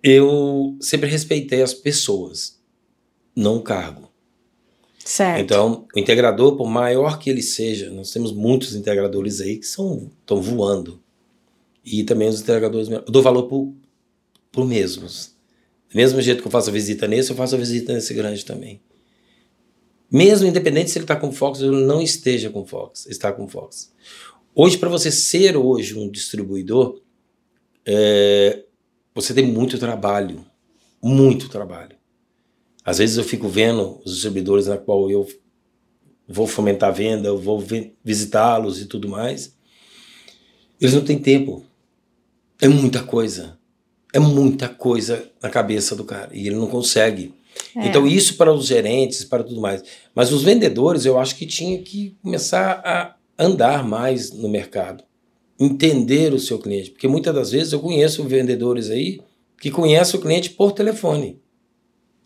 [0.02, 2.60] Eu sempre respeitei as pessoas,
[3.36, 4.10] não o cargo.
[5.04, 5.41] Certo.
[5.41, 10.10] Então, o integrador, por maior que ele seja, nós temos muitos integradores aí que são
[10.21, 11.02] estão voando.
[11.84, 13.74] E também os integradores, eu dou valor por,
[14.52, 15.36] por mesmos.
[15.91, 18.45] Do mesmo jeito que eu faço a visita nesse, eu faço a visita nesse grande
[18.45, 18.82] também.
[20.10, 23.93] Mesmo independente se ele está com Fox ou não esteja com Fox, está com Fox.
[24.56, 27.01] Hoje, para você ser hoje um distribuidor,
[27.86, 28.63] é,
[29.13, 30.45] você tem muito trabalho,
[31.01, 31.95] muito trabalho.
[32.84, 35.27] Às vezes eu fico vendo os distribuidores na qual eu
[36.27, 39.56] vou fomentar a venda, eu vou vi- visitá-los e tudo mais.
[40.80, 41.65] Eles não têm tempo.
[42.60, 43.58] É muita coisa.
[44.13, 47.34] É muita coisa na cabeça do cara e ele não consegue.
[47.76, 47.88] É.
[47.88, 49.84] Então isso para os gerentes, para tudo mais.
[50.13, 55.04] Mas os vendedores, eu acho que tinha que começar a andar mais no mercado,
[55.60, 59.19] entender o seu cliente, porque muitas das vezes eu conheço vendedores aí
[59.60, 61.39] que conhecem o cliente por telefone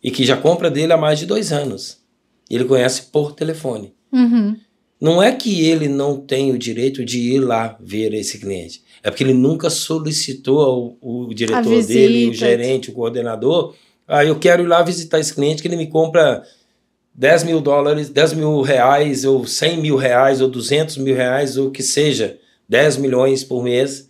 [0.01, 2.03] e que já compra dele há mais de dois anos.
[2.49, 3.93] E ele conhece por telefone.
[4.11, 4.55] Uhum.
[4.99, 8.83] Não é que ele não tem o direito de ir lá ver esse cliente.
[9.03, 13.75] É porque ele nunca solicitou o, o diretor dele, o gerente, o coordenador.
[14.07, 16.43] Ah, eu quero ir lá visitar esse cliente que ele me compra
[17.13, 21.67] 10 mil dólares, 10 mil reais, ou 100 mil reais, ou 200 mil reais, ou
[21.67, 24.09] o que seja, 10 milhões por mês,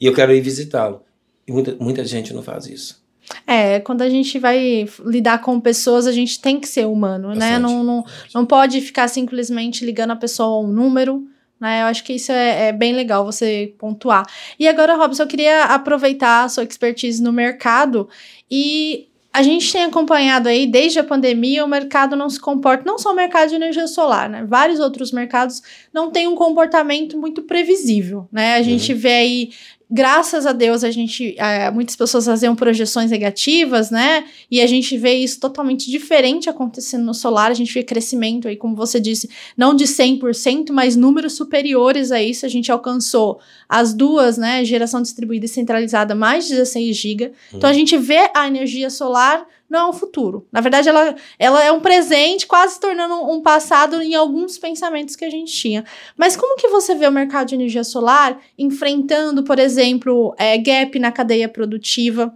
[0.00, 1.02] e eu quero ir visitá-lo.
[1.46, 3.03] E muita, muita gente não faz isso.
[3.46, 7.34] É, quando a gente vai lidar com pessoas, a gente tem que ser humano, né?
[7.34, 7.58] Bastante, né?
[7.58, 11.26] Não, não, não pode ficar simplesmente ligando a pessoa a um número,
[11.60, 11.82] né?
[11.82, 14.26] Eu acho que isso é, é, bem legal você pontuar.
[14.58, 18.08] E agora, Robson, eu queria aproveitar a sua expertise no mercado
[18.50, 22.96] e a gente tem acompanhado aí, desde a pandemia, o mercado não se comporta, não
[22.96, 24.44] só o mercado de energia solar, né?
[24.46, 25.60] Vários outros mercados
[25.92, 28.54] não têm um comportamento muito previsível, né?
[28.54, 28.98] A gente uhum.
[28.98, 29.50] vê aí
[29.94, 31.36] graças a Deus, a gente.
[31.38, 34.24] É, muitas pessoas faziam projeções negativas, né?
[34.50, 37.52] E a gente vê isso totalmente diferente acontecendo no solar.
[37.52, 42.20] A gente vê crescimento aí, como você disse, não de 100%, mas números superiores a
[42.20, 42.44] isso.
[42.44, 44.64] A gente alcançou as duas, né?
[44.64, 47.24] Geração distribuída e centralizada, mais de 16 GB.
[47.26, 47.32] Uhum.
[47.54, 50.46] Então a gente vê a energia solar não é um futuro.
[50.50, 55.16] Na verdade, ela, ela é um presente, quase se tornando um passado em alguns pensamentos
[55.16, 55.84] que a gente tinha.
[56.16, 60.98] Mas como que você vê o mercado de energia solar enfrentando, por exemplo, é, gap
[60.98, 62.34] na cadeia produtiva?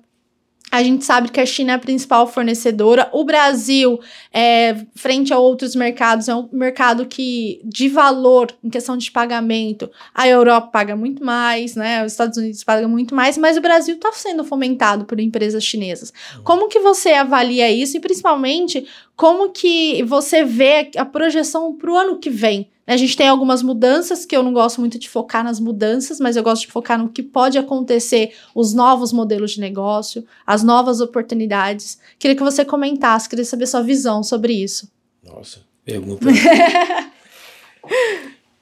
[0.71, 3.09] A gente sabe que a China é a principal fornecedora.
[3.13, 3.99] O Brasil,
[4.33, 9.91] é, frente a outros mercados, é um mercado que, de valor, em questão de pagamento,
[10.15, 12.05] a Europa paga muito mais, né?
[12.05, 16.13] Os Estados Unidos pagam muito mais, mas o Brasil está sendo fomentado por empresas chinesas.
[16.37, 16.43] Uhum.
[16.43, 21.97] Como que você avalia isso e, principalmente, como que você vê a projeção para o
[21.97, 22.69] ano que vem?
[22.89, 26.37] A gente tem algumas mudanças que eu não gosto muito de focar nas mudanças, mas
[26.37, 31.03] eu gosto de focar no que pode acontecer, os novos modelos de negócio, as novas
[31.03, 31.99] oportunidades.
[32.19, 34.91] Queria que você comentasse, queria saber sua visão sobre isso.
[35.23, 36.27] Nossa, pergunta.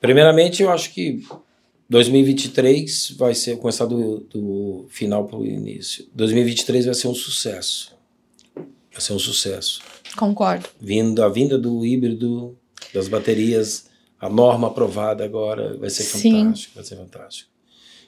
[0.01, 1.25] Primeiramente, eu acho que
[1.89, 6.05] 2023 vai ser começar do, do final para o início.
[6.12, 7.97] 2023 vai ser um sucesso.
[8.57, 9.81] Vai ser um sucesso.
[10.17, 10.69] Concordo.
[10.81, 12.59] Vindo a vinda do híbrido
[12.93, 13.87] das baterias
[14.21, 16.45] a norma aprovada agora vai ser Sim.
[16.45, 17.51] fantástico, vai ser fantástico.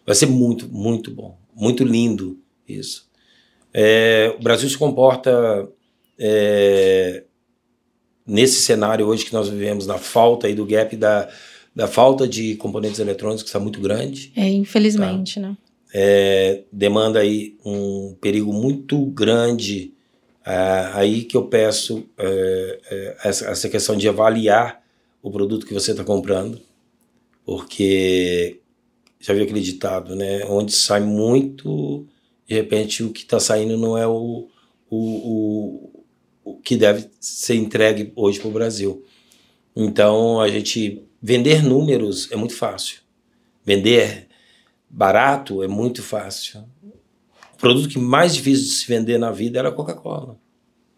[0.07, 3.09] Vai ser muito, muito bom, muito lindo isso.
[3.73, 5.68] É, o Brasil se comporta
[6.18, 7.25] é,
[8.27, 11.29] nesse cenário hoje que nós vivemos, na falta aí do gap da,
[11.75, 14.33] da falta de componentes eletrônicos que está muito grande.
[14.35, 15.49] É, infelizmente, tá?
[15.49, 15.57] né?
[15.92, 19.94] É, demanda aí um perigo muito grande
[20.44, 24.83] é, aí que eu peço é, é, essa, essa questão de avaliar
[25.22, 26.61] o produto que você está comprando,
[27.44, 28.61] porque
[29.20, 30.44] já viu aquele ditado, né?
[30.46, 32.07] Onde sai muito,
[32.46, 34.48] de repente o que está saindo não é o,
[34.88, 36.04] o, o,
[36.44, 39.04] o, que deve ser entregue hoje para o Brasil.
[39.74, 43.00] Então a gente vender números é muito fácil,
[43.64, 44.28] vender
[44.88, 46.64] barato é muito fácil.
[47.54, 50.38] O produto que mais difícil de se vender na vida era a Coca-Cola.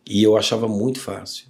[0.06, 1.49] E eu achava muito fácil.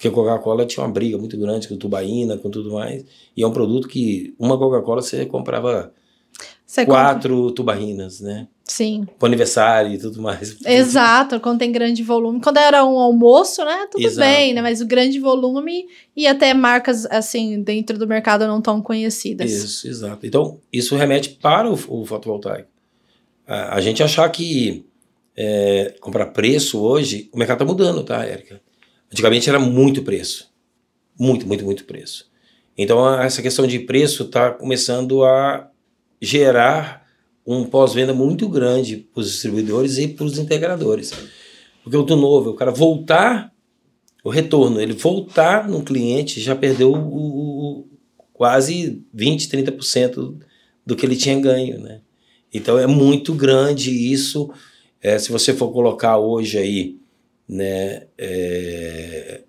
[0.00, 3.04] Porque a Coca-Cola tinha uma briga muito grande com tubaína, com tudo mais.
[3.36, 5.92] E é um produto que uma Coca-Cola você comprava
[6.64, 7.54] você quatro compra...
[7.54, 8.48] tubaínas, né?
[8.64, 9.06] Sim.
[9.18, 10.56] Para aniversário e tudo mais.
[10.64, 12.40] Exato, quando tem grande volume.
[12.40, 13.88] Quando era um almoço, né?
[13.90, 14.26] Tudo Exato.
[14.26, 14.62] bem, né?
[14.62, 15.86] Mas o grande volume
[16.16, 19.52] e até marcas, assim, dentro do mercado não tão conhecidas.
[19.52, 20.26] Isso, exato.
[20.26, 22.70] Então, isso remete para o, o fotovoltaico.
[23.46, 24.86] A, a, gente achar que
[25.36, 28.62] é, comprar preço hoje, o mercado está mudando, tá, Érica?
[29.12, 30.50] Antigamente era muito preço.
[31.18, 32.30] Muito, muito, muito preço.
[32.76, 35.70] Então essa questão de preço está começando a
[36.20, 37.06] gerar
[37.46, 41.12] um pós-venda muito grande para os distribuidores e para os integradores.
[41.82, 43.52] Porque o do novo, o cara voltar,
[44.22, 47.88] o retorno, ele voltar no cliente já perdeu o, o,
[48.32, 50.38] quase 20, 30%
[50.84, 52.00] do que ele tinha ganho, né?
[52.52, 54.50] Então é muito grande isso.
[55.02, 56.98] É, se você for colocar hoje aí
[57.50, 59.42] né, é,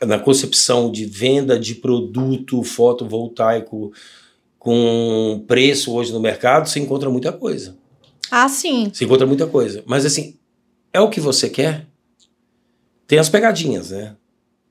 [0.00, 3.92] na concepção de venda de produto fotovoltaico
[4.58, 7.76] com preço hoje no mercado, você encontra muita coisa.
[8.30, 8.90] Ah, sim.
[8.90, 9.82] Você encontra muita coisa.
[9.86, 10.38] Mas assim,
[10.90, 11.86] é o que você quer?
[13.06, 14.16] Tem as pegadinhas, né?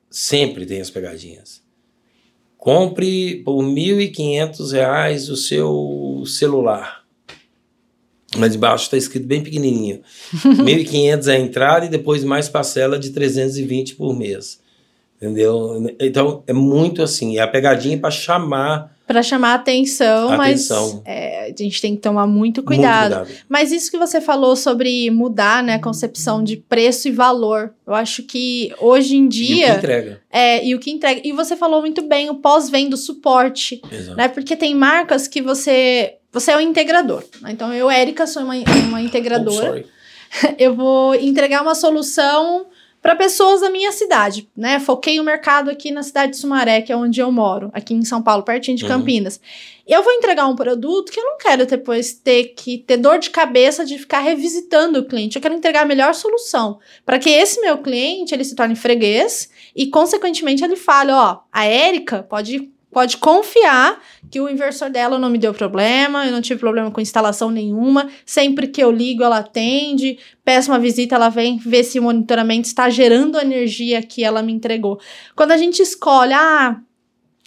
[0.09, 1.61] Sempre tem as pegadinhas.
[2.57, 6.98] Compre por R$ 1.500 o seu celular.
[8.37, 10.01] Mas embaixo está escrito bem pequenininho.
[10.33, 14.59] 1.500 é a entrada e depois mais parcela de 320 por mês.
[15.17, 15.95] Entendeu?
[15.99, 20.97] Então é muito assim, é a pegadinha para chamar Para chamar atenção, Atenção.
[20.97, 23.15] mas é, a gente tem que tomar muito cuidado.
[23.15, 23.45] Muito cuidado.
[23.49, 27.95] Mas isso que você falou sobre mudar, né, a concepção de preço e valor, eu
[27.95, 30.21] acho que hoje em E o que dia entrega.
[30.31, 31.21] é e o que entrega.
[31.23, 34.15] E você falou muito bem o pós-venda, o suporte, Exato.
[34.15, 34.27] né?
[34.27, 37.23] Porque tem marcas que você você é um integrador.
[37.41, 37.49] né?
[37.51, 39.65] Então eu, Érica, sou uma, uma Oh, integradora.
[39.67, 39.85] sorry.
[40.59, 42.67] eu vou entregar uma solução
[43.01, 44.79] para pessoas da minha cidade, né?
[44.79, 48.03] Foquei o mercado aqui na cidade de Sumaré, que é onde eu moro, aqui em
[48.03, 48.89] São Paulo, pertinho de Uhum.
[48.89, 49.39] Campinas.
[49.87, 53.29] Eu vou entregar um produto que eu não quero depois ter que ter dor de
[53.29, 55.35] cabeça de ficar revisitando o cliente.
[55.35, 59.49] Eu quero entregar a melhor solução para que esse meu cliente ele se torne freguês
[59.75, 65.29] e consequentemente ele fale, ó, a Érica pode pode confiar que o inversor dela não
[65.29, 68.09] me deu problema, eu não tive problema com instalação nenhuma.
[68.25, 70.17] Sempre que eu ligo, ela atende.
[70.43, 74.41] Peço uma visita, ela vem ver se o monitoramento está gerando a energia que ela
[74.41, 74.99] me entregou.
[75.35, 76.79] Quando a gente escolhe, ah,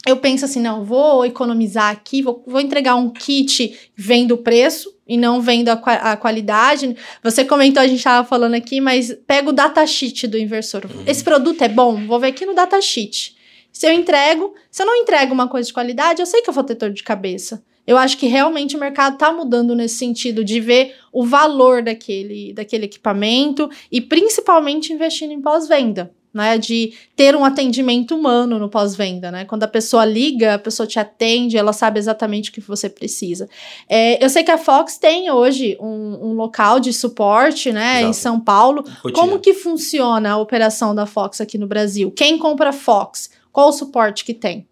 [0.07, 4.93] eu penso assim, não, vou economizar aqui, vou, vou entregar um kit vendo o preço
[5.07, 6.97] e não vendo a, a qualidade.
[7.23, 10.85] Você comentou, a gente estava falando aqui, mas pega o datasheet do inversor.
[10.87, 11.05] Uhum.
[11.07, 12.07] Esse produto é bom?
[12.07, 13.37] Vou ver aqui no datasheet.
[13.73, 16.55] Se eu entrego, se eu não entrego uma coisa de qualidade, eu sei que eu
[16.55, 17.65] vou ter dor de cabeça.
[17.87, 22.53] Eu acho que realmente o mercado está mudando nesse sentido de ver o valor daquele,
[22.53, 26.13] daquele equipamento e principalmente investindo em pós-venda.
[26.35, 29.45] Né, de ter um atendimento humano no pós-venda, né?
[29.45, 33.51] Quando a pessoa liga, a pessoa te atende, ela sabe exatamente o que você precisa.
[33.87, 38.05] É, eu sei que a Fox tem hoje um, um local de suporte, né, em
[38.05, 38.17] Exato.
[38.17, 38.83] São Paulo.
[39.03, 39.13] Rotina.
[39.13, 42.11] Como que funciona a operação da Fox aqui no Brasil?
[42.11, 43.29] Quem compra Fox?
[43.53, 44.67] Qual o suporte que tem?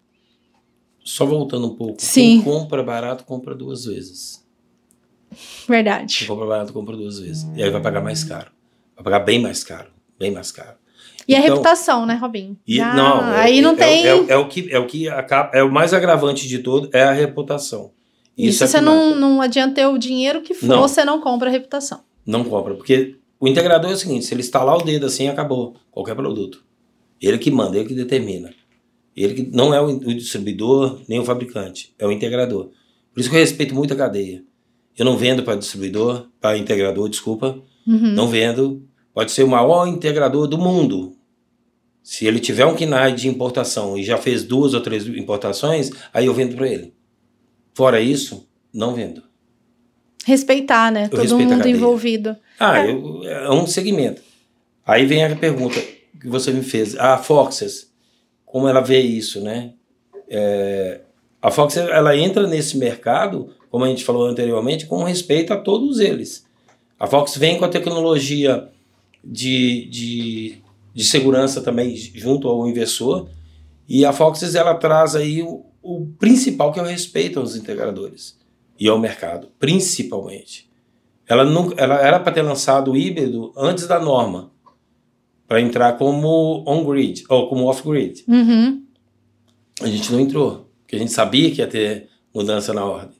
[1.03, 2.01] Só voltando um pouco.
[2.01, 2.41] Sim.
[2.41, 4.45] Quem compra barato, compra duas vezes.
[5.29, 5.37] Quem
[5.75, 6.25] Verdade.
[6.25, 7.47] compra barato, compra duas vezes.
[7.55, 8.51] E aí vai pagar mais caro.
[8.95, 9.89] Vai pagar bem mais caro.
[10.19, 10.77] Bem mais caro.
[11.27, 12.57] E a Então- reputação, né, Robinho?
[12.67, 14.05] E, Já- não, é- aí não é- tem.
[14.07, 17.03] É, é o que, é o que acaba, é o mais agravante de tudo, é
[17.03, 17.91] a reputação.
[18.37, 20.81] Isso, é você não, não adianta ter o dinheiro que for, Não.
[20.81, 22.01] você não compra a reputação.
[22.25, 25.75] Não compra, porque o integrador é o seguinte, se ele estalar o dedo assim, acabou
[25.91, 26.63] qualquer produto.
[27.21, 28.51] Ele que manda, ele que determina.
[29.15, 32.69] Ele que não é o, distribuidor, nem o fabricante, é o integrador.
[33.13, 34.43] Por isso que eu respeito muito a cadeia.
[34.97, 38.13] Eu não vendo para distribuidor, para integrador, desculpa, Uhum.
[38.13, 38.87] não vendo.
[39.13, 41.15] Pode ser o maior integrador do mundo.
[42.03, 46.25] Se ele tiver um KNAI de importação e já fez duas ou três importações, aí
[46.25, 46.93] eu vendo para ele.
[47.73, 49.23] Fora isso, não vendo.
[50.25, 51.07] Respeitar, né?
[51.09, 52.35] Todo respeito a mundo envolvido.
[52.59, 52.91] Ah, É.
[52.91, 54.21] eu- é um segmento.
[54.85, 55.79] Aí vem a pergunta
[56.19, 56.95] que você me fez.
[56.97, 57.90] A Foxes,
[58.51, 59.73] como ela vê isso, né?
[60.29, 61.01] É,
[61.41, 65.99] a Fox, ela entra nesse mercado, como a gente falou anteriormente, com respeito a todos
[65.99, 66.45] eles.
[66.99, 68.69] A Fox vem com a tecnologia
[69.23, 70.61] de, de,
[70.93, 73.27] de segurança também junto ao inversor.
[73.87, 78.37] E a Foxes, ela traz aí o, o principal, que é o respeito aos integradores
[78.79, 80.69] e ao mercado, principalmente.
[81.27, 84.51] Ela, não, ela era para ter lançado o híbrido antes da norma,
[85.51, 88.23] para entrar como on-grid, ou como off-grid.
[88.25, 88.85] Uhum.
[89.81, 93.17] A gente não entrou, porque a gente sabia que ia ter mudança na ordem,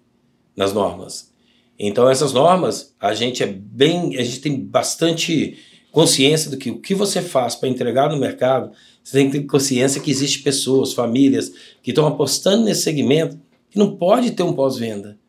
[0.55, 1.29] nas normas.
[1.77, 5.57] Então essas normas, a gente é bem, a gente tem bastante
[5.91, 8.71] consciência do que o que você faz para entregar no mercado,
[9.03, 11.51] você tem que ter consciência que existe pessoas, famílias
[11.83, 13.37] que estão apostando nesse segmento
[13.69, 15.19] que não pode ter um pós-venda.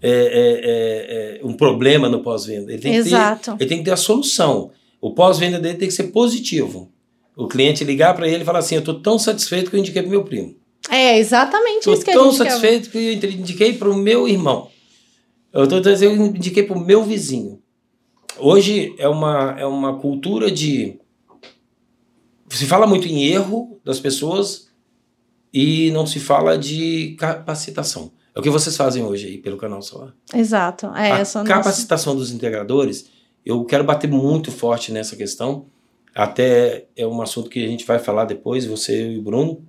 [0.00, 2.72] É, é, é, é um problema no pós-venda.
[2.72, 3.56] Ele tem que ter Exato.
[3.60, 4.70] ele tem que ter a solução.
[5.04, 6.90] O pós-venda dele tem que ser positivo.
[7.36, 10.00] O cliente ligar para ele e falar assim: Eu estou tão satisfeito que eu indiquei
[10.00, 10.56] para meu primo.
[10.88, 12.44] É exatamente Estou isso que a tão gente quer.
[12.50, 14.70] satisfeito que eu indiquei para o meu irmão.
[15.52, 17.60] Eu estou eu indiquei para o meu vizinho.
[18.38, 20.98] Hoje é uma, é uma cultura de.
[22.48, 24.68] Se fala muito em erro das pessoas
[25.52, 28.10] e não se fala de capacitação.
[28.34, 30.14] É o que vocês fazem hoje aí pelo canal Solar.
[30.34, 30.86] Exato.
[30.86, 33.12] É a essa a nossa- capacitação dos integradores,
[33.44, 35.66] eu quero bater muito forte nessa questão.
[36.14, 39.62] Até é um assunto que a gente vai falar depois, você e o Bruno.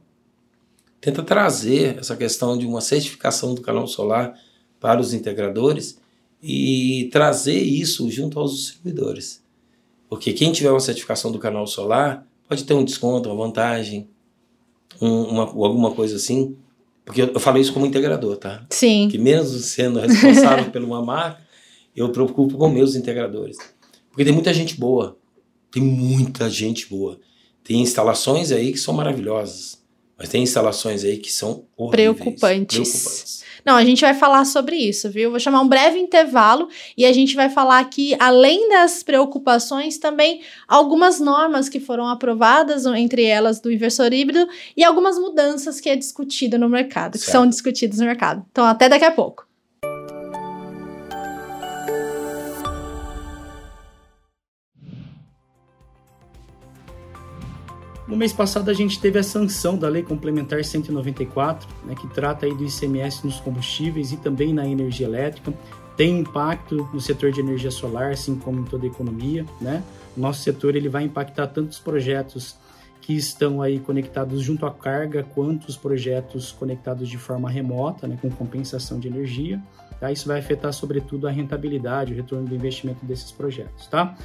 [1.01, 4.33] Tenta trazer essa questão de uma certificação do canal solar
[4.79, 5.99] para os integradores
[6.41, 9.43] e trazer isso junto aos distribuidores.
[10.09, 14.07] Porque quem tiver uma certificação do canal solar pode ter um desconto, uma vantagem,
[15.01, 16.55] um- uma, alguma coisa assim.
[17.03, 18.65] Porque eu, eu falei isso como integrador, tá?
[18.69, 19.07] Sim.
[19.09, 21.41] que mesmo sendo responsável por uma marca,
[21.95, 23.57] eu preocupo com meus integradores.
[24.15, 25.17] Porque tem muita gente boa.
[25.69, 27.19] Tem muita gente boa.
[27.61, 29.83] Tem instalações aí que são maravilhosas.
[30.17, 32.77] Mas tem instalações aí que são horríveis, preocupantes.
[32.77, 33.43] preocupantes.
[33.65, 35.31] Não, a gente vai falar sobre isso, viu?
[35.31, 40.41] Vou chamar um breve intervalo e a gente vai falar aqui, além das preocupações, também
[40.65, 44.47] algumas normas que foram aprovadas, entre elas do inversor híbrido,
[44.77, 47.31] e algumas mudanças que é discutido no mercado, que certo.
[47.33, 48.45] são discutidas no mercado.
[48.49, 49.45] Então, até daqui a pouco.
[58.07, 62.45] No mês passado a gente teve a sanção da Lei Complementar 194, né, que trata
[62.45, 65.51] aí do ICMS nos combustíveis e também na energia elétrica.
[65.97, 69.81] Tem impacto no setor de energia solar, assim como em toda a economia, né?
[70.15, 72.57] Nosso setor ele vai impactar tanto os projetos
[73.01, 78.17] que estão aí conectados junto à carga, quanto os projetos conectados de forma remota, né,
[78.21, 79.61] com compensação de energia.
[79.99, 80.11] Tá?
[80.11, 84.17] Isso vai afetar sobretudo a rentabilidade, o retorno do investimento desses projetos, tá?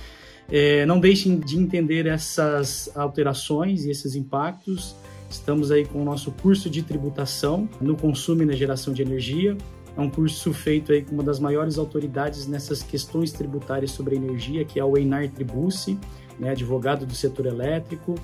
[0.50, 4.96] É, não deixem de entender essas alterações e esses impactos.
[5.30, 9.56] Estamos aí com o nosso curso de tributação no consumo e na geração de energia.
[9.96, 14.64] É um curso feito aí com uma das maiores autoridades nessas questões tributárias sobre energia,
[14.64, 15.98] que é o Einar Tribucci,
[16.38, 18.14] né, advogado do setor elétrico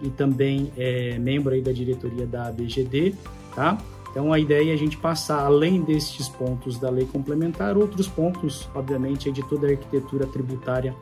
[0.00, 3.14] e também é membro aí da diretoria da BGD,
[3.54, 3.78] tá?
[4.10, 8.68] Então a ideia é a gente passar além destes pontos da lei complementar outros pontos,
[8.74, 10.94] obviamente, de toda a arquitetura tributária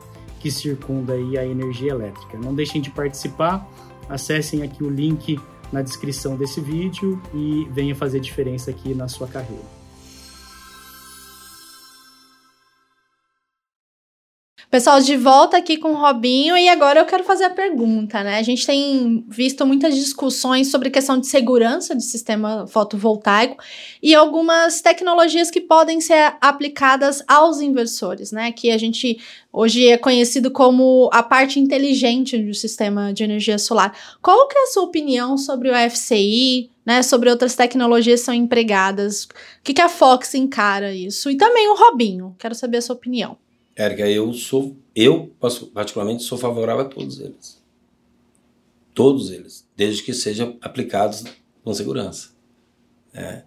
[0.43, 2.37] que circunda aí a energia elétrica.
[2.37, 3.65] Não deixem de participar,
[4.09, 5.39] acessem aqui o link
[5.71, 9.82] na descrição desse vídeo e venha fazer diferença aqui na sua carreira.
[14.73, 18.39] Pessoal, de volta aqui com o Robinho e agora eu quero fazer a pergunta, né?
[18.39, 23.63] A gente tem visto muitas discussões sobre questão de segurança de sistema fotovoltaico
[24.01, 28.51] e algumas tecnologias que podem ser aplicadas aos inversores, né?
[28.51, 29.19] Que a gente
[29.51, 33.95] hoje é conhecido como a parte inteligente do sistema de energia solar.
[34.23, 37.03] Qual que é a sua opinião sobre o FCI, né?
[37.03, 39.25] Sobre outras tecnologias que são empregadas?
[39.25, 39.29] O
[39.63, 41.29] que, que a Fox encara isso?
[41.29, 43.37] E também o Robinho, quero saber a sua opinião.
[43.75, 45.31] Érica, eu sou, eu
[45.73, 47.61] particularmente sou favorável a todos eles.
[48.93, 51.23] Todos eles, desde que sejam aplicados
[51.63, 52.31] com segurança.
[53.15, 53.43] É.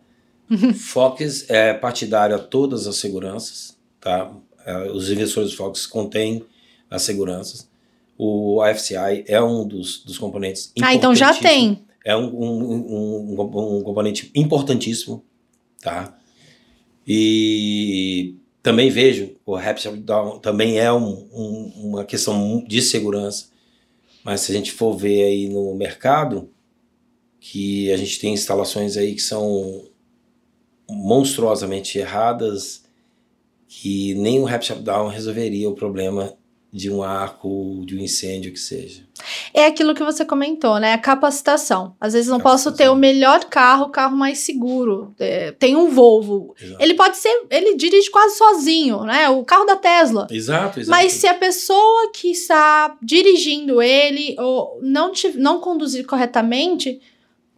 [0.74, 4.32] Fox é partidário a todas as seguranças, tá?
[4.64, 6.44] É, os investidores Fox contêm
[6.88, 7.68] as seguranças.
[8.16, 11.84] O AFCI é um dos, dos componentes Ah, então já tem.
[12.04, 15.24] É um, um, um, um componente importantíssimo,
[15.82, 16.16] tá?
[17.04, 18.36] E
[18.66, 23.46] também vejo o rap shutdown também é um, um, uma questão de segurança,
[24.24, 26.50] mas se a gente for ver aí no mercado,
[27.38, 29.88] que a gente tem instalações aí que são
[30.90, 32.82] monstruosamente erradas,
[33.68, 36.36] que nem o rap shutdown resolveria o problema
[36.72, 39.05] de um arco, de um incêndio que seja.
[39.52, 40.92] É aquilo que você comentou, né?
[40.92, 41.94] A capacitação.
[42.00, 45.14] Às vezes não posso ter o melhor carro, o carro mais seguro.
[45.18, 46.54] É, tem um Volvo.
[46.60, 46.82] Exato.
[46.82, 49.28] Ele pode ser, ele dirige quase sozinho, né?
[49.30, 50.26] O carro da Tesla.
[50.30, 50.90] Exato, exato.
[50.90, 57.00] Mas se a pessoa que está dirigindo ele ou não, te, não conduzir corretamente,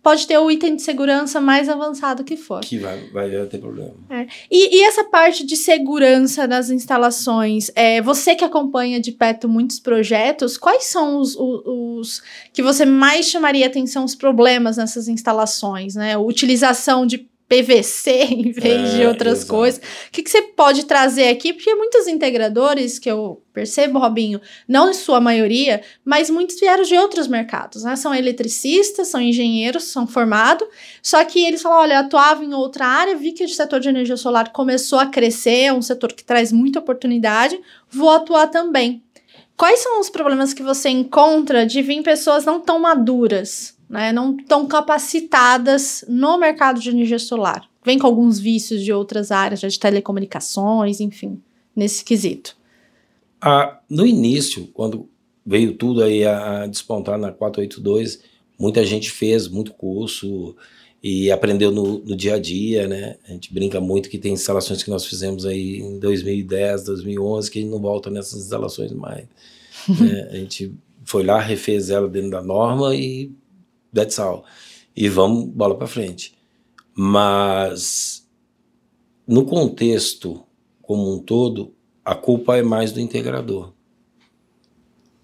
[0.08, 2.62] pode ter o item de segurança mais avançado que for.
[2.62, 3.92] Que vai, vai ter problema.
[4.08, 4.26] É.
[4.50, 9.78] E, e, essa parte de segurança das instalações, é, você que acompanha de perto muitos
[9.78, 12.22] projetos, quais são os, os, os
[12.54, 16.16] que você mais chamaria atenção, os problemas nessas instalações, né?
[16.16, 19.50] Utilização de PVC em vez é, de outras exato.
[19.50, 19.80] coisas.
[19.80, 21.52] O que, que você pode trazer aqui?
[21.52, 26.94] Porque muitos integradores que eu percebo, Robinho, não em sua maioria, mas muitos vieram de
[26.94, 27.96] outros mercados, né?
[27.96, 30.68] São eletricistas, são engenheiros, são formados,
[31.02, 34.16] só que eles falam, olha, atuava em outra área, vi que o setor de energia
[34.16, 37.58] solar começou a crescer, é um setor que traz muita oportunidade,
[37.90, 39.02] vou atuar também.
[39.56, 44.36] Quais são os problemas que você encontra de vir pessoas não tão maduras né, não
[44.36, 47.68] estão capacitadas no mercado de energia solar.
[47.84, 51.40] Vem com alguns vícios de outras áreas, de telecomunicações, enfim,
[51.74, 52.56] nesse quesito.
[53.40, 55.08] Ah, no início, quando
[55.46, 58.20] veio tudo aí a, a despontar na 482,
[58.58, 60.54] muita gente fez muito curso
[61.02, 63.16] e aprendeu no, no, dia a dia, né?
[63.26, 67.58] A gente brinca muito que tem instalações que nós fizemos aí em 2010, 2011 que
[67.60, 69.24] a gente não volta nessas instalações mais.
[69.88, 70.28] né?
[70.30, 70.74] A gente
[71.04, 73.30] foi lá, refez ela dentro da norma e
[73.92, 74.44] that's all.
[74.96, 76.34] E vamos bola para frente.
[76.94, 78.26] Mas
[79.26, 80.42] no contexto
[80.82, 81.74] como um todo,
[82.04, 83.72] a culpa é mais do integrador.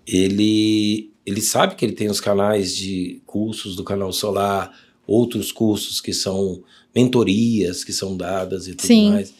[0.06, 6.00] Ele ele sabe que ele tem os canais de cursos do canal Solar, outros cursos
[6.02, 6.62] que são
[6.94, 9.10] mentorias que são dadas e tudo Sim.
[9.10, 9.34] mais.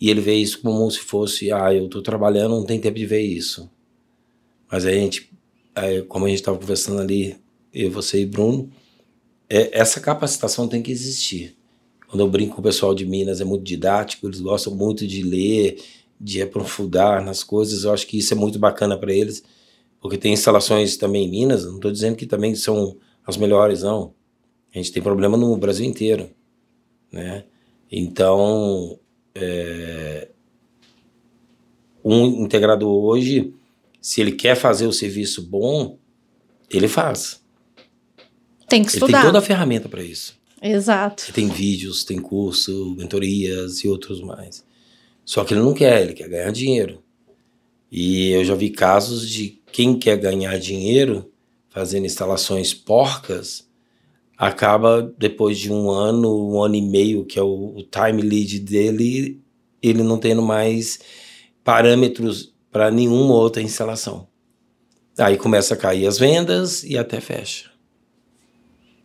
[0.00, 3.06] E ele vê isso como se fosse, ah, eu estou trabalhando, não tem tempo de
[3.06, 3.68] ver isso.
[4.70, 5.30] Mas a gente,
[6.08, 7.36] como a gente estava conversando ali
[7.72, 8.70] eu, você e Bruno,
[9.48, 11.56] é, essa capacitação tem que existir.
[12.08, 15.22] Quando eu brinco com o pessoal de Minas, é muito didático, eles gostam muito de
[15.22, 15.82] ler,
[16.20, 17.84] de aprofundar nas coisas.
[17.84, 19.42] Eu acho que isso é muito bacana para eles,
[20.00, 22.96] porque tem instalações também em Minas, não estou dizendo que também são
[23.26, 24.14] as melhores, não.
[24.74, 26.30] A gente tem problema no Brasil inteiro,
[27.12, 27.44] né?
[27.90, 28.98] Então,
[29.34, 30.28] é,
[32.04, 33.54] um integrador hoje,
[34.00, 35.98] se ele quer fazer o serviço bom,
[36.70, 37.42] ele faz.
[38.68, 39.06] Tem que estudar.
[39.06, 40.36] Ele tem toda a ferramenta para isso.
[40.60, 41.24] Exato.
[41.26, 44.64] Ele tem vídeos, tem curso, mentorias e outros mais.
[45.24, 47.02] Só que ele não quer, ele quer ganhar dinheiro.
[47.90, 51.30] E eu já vi casos de quem quer ganhar dinheiro
[51.68, 53.68] fazendo instalações porcas,
[54.36, 58.58] acaba depois de um ano, um ano e meio, que é o, o time lead
[58.60, 59.40] dele,
[59.82, 61.00] ele não tendo mais
[61.62, 64.28] parâmetros para nenhuma outra instalação.
[65.18, 67.70] Aí começa a cair as vendas e até fecha.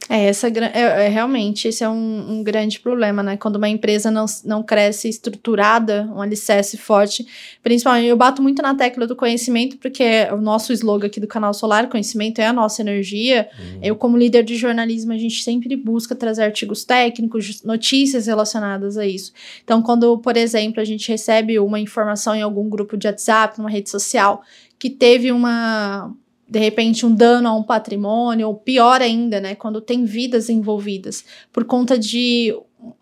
[0.10, 3.38] É, essa, é, é, realmente, esse é um, um, grande problema, né?
[3.38, 7.26] Quando uma empresa não, não cresce estruturada, um alicerce forte.
[7.62, 11.54] Principalmente, eu bato muito na tecla do conhecimento, porque o nosso slogan aqui do canal
[11.54, 13.50] Solar, conhecimento é a nossa energia.
[13.58, 13.80] Uhum.
[13.82, 19.08] Eu, como líder de jornalismo, a gente sempre busca trazer artigos técnicos, notícias relacionadas a
[19.08, 19.32] isso.
[19.64, 23.70] Então, quando, por exemplo, a gente recebe uma informação em algum grupo de WhatsApp, numa
[23.70, 24.44] rede social,
[24.78, 26.14] que teve uma,
[26.48, 31.24] de repente um dano a um patrimônio, ou pior ainda, né, quando tem vidas envolvidas,
[31.52, 32.54] por conta de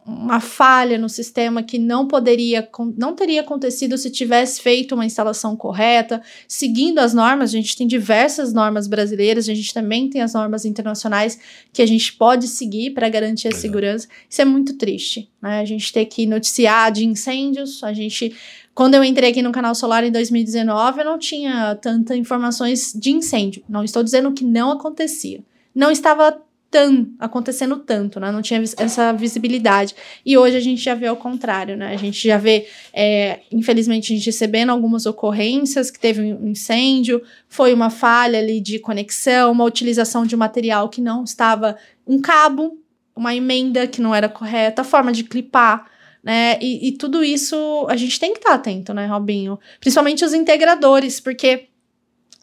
[0.06, 5.56] uma falha no sistema que não poderia, não teria acontecido se tivesse feito uma instalação
[5.56, 7.50] correta, seguindo as normas.
[7.50, 11.40] A gente tem diversas normas brasileiras, a gente também tem as normas internacionais
[11.74, 14.08] que a gente pode seguir para garantir a segurança.
[14.30, 15.60] Isso é muito triste, né?
[15.60, 18.36] A gente ter que noticiar de incêndios, a gente
[18.74, 23.12] quando eu entrei aqui no canal Solar em 2019, eu não tinha tantas informações de
[23.12, 23.64] incêndio.
[23.68, 25.42] Não estou dizendo que não acontecia.
[25.76, 26.42] Não estava
[26.72, 28.32] tão acontecendo tanto, né?
[28.32, 29.94] Não tinha essa visibilidade.
[30.26, 31.94] E hoje a gente já vê ao contrário, né?
[31.94, 37.22] A gente já vê, é, infelizmente, a gente recebendo algumas ocorrências que teve um incêndio,
[37.50, 41.76] foi uma falha ali de conexão, uma utilização de material que não estava,
[42.08, 42.78] um cabo,
[43.14, 45.92] uma emenda que não era correta, a forma de clipar
[46.24, 46.58] né?
[46.62, 49.60] E, e tudo isso a gente tem que estar tá atento, né, Robinho?
[49.80, 51.68] Principalmente os integradores, porque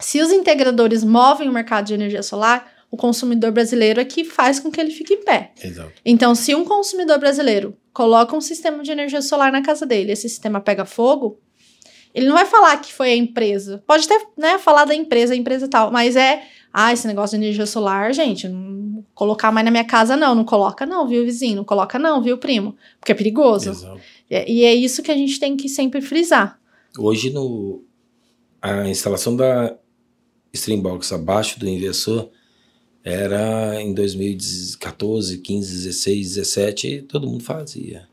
[0.01, 4.59] se os integradores movem o mercado de energia solar, o consumidor brasileiro é que faz
[4.59, 5.53] com que ele fique em pé.
[5.63, 5.93] Exato.
[6.05, 10.29] Então, se um consumidor brasileiro coloca um sistema de energia solar na casa dele, esse
[10.29, 11.39] sistema pega fogo,
[12.15, 13.83] ele não vai falar que foi a empresa.
[13.87, 16.43] Pode até né, falar da empresa, a empresa tal, mas é
[16.81, 20.33] ah, esse negócio de energia solar, gente, não colocar mais na minha casa, não.
[20.33, 21.57] Não coloca, não, viu, vizinho?
[21.57, 22.77] Não coloca, não, viu, primo?
[23.01, 23.71] Porque é perigoso.
[23.71, 24.01] Exato.
[24.31, 26.57] E, e é isso que a gente tem que sempre frisar.
[26.97, 27.83] Hoje, no,
[28.63, 29.77] a instalação da
[30.53, 32.31] Streambox abaixo do inversor
[33.03, 38.09] era em 2014, 15, 16, 17, todo mundo fazia.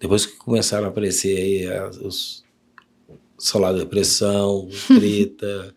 [0.00, 2.42] Depois que começaram a aparecer aí os
[3.36, 5.74] solar de pressão, treta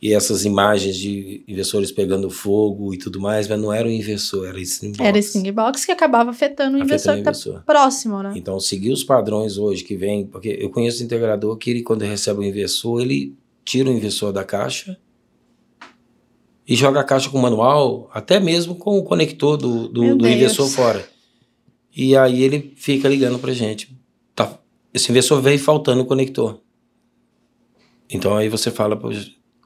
[0.00, 4.48] e essas imagens de investidores pegando fogo e tudo mais, mas não era o investidor,
[4.48, 5.00] era esse box.
[5.00, 8.32] Era esse box que acabava afetando o investidor que está próximo, né?
[8.36, 12.40] Então, seguir os padrões hoje que vem, porque eu conheço integrador que ele, quando recebe
[12.40, 13.34] o investidor, ele
[13.64, 14.98] tira o investidor da caixa
[16.68, 20.28] e joga a caixa com o manual, até mesmo com o conector do, do, do
[20.28, 21.08] investidor fora.
[21.94, 23.96] E aí ele fica ligando pra gente.
[24.34, 24.58] Tá,
[24.92, 26.60] esse investidor veio faltando o conector.
[28.10, 29.00] Então aí você fala,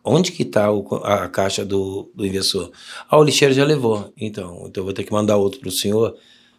[0.04, 0.68] onde que está
[1.04, 2.70] a caixa do, do investidor?
[3.08, 4.12] Ah, o lixeiro já levou.
[4.16, 6.16] Então, então eu vou ter que mandar outro para o senhor,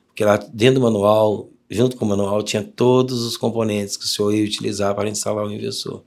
[0.07, 4.07] porque lá dentro do manual, junto com o manual, tinha todos os componentes que o
[4.07, 6.03] senhor ia utilizar para instalar o investidor.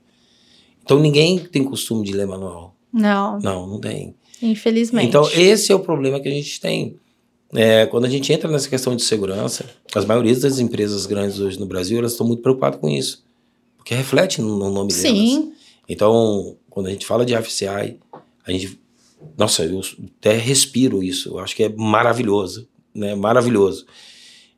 [0.83, 2.75] Então ninguém tem costume de ler manual.
[2.93, 3.39] Não.
[3.39, 4.15] Não, não tem.
[4.41, 5.07] Infelizmente.
[5.07, 6.97] Então esse é o problema que a gente tem.
[7.53, 11.59] É, quando a gente entra nessa questão de segurança, as maiorias das empresas grandes hoje
[11.59, 13.23] no Brasil, elas estão muito preocupadas com isso.
[13.77, 15.03] Porque reflete no, no nome Sim.
[15.03, 15.19] delas.
[15.19, 15.53] Sim.
[15.87, 17.97] Então, quando a gente fala de FCI,
[18.45, 18.77] a gente.
[19.37, 19.79] Nossa, eu
[20.19, 21.29] até respiro isso.
[21.29, 23.15] Eu acho que é maravilhoso, né?
[23.15, 23.85] Maravilhoso.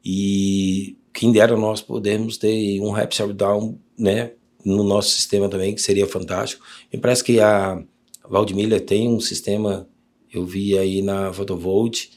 [0.04, 4.32] E quem dera nós podemos ter um rap down, né?
[4.66, 6.66] No nosso sistema também, que seria fantástico.
[6.92, 7.84] Me parece que a
[8.28, 9.88] Valdemilha tem um sistema,
[10.34, 12.08] eu vi aí na Photovolt,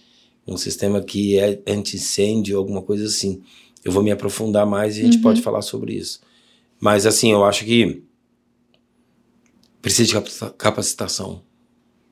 [0.49, 3.43] um sistema que é anti-incêndio, alguma coisa assim.
[3.85, 5.23] Eu vou me aprofundar mais e a gente uhum.
[5.23, 6.21] pode falar sobre isso.
[6.81, 8.03] Mas assim, eu acho que
[9.81, 11.43] precisa de capacitação.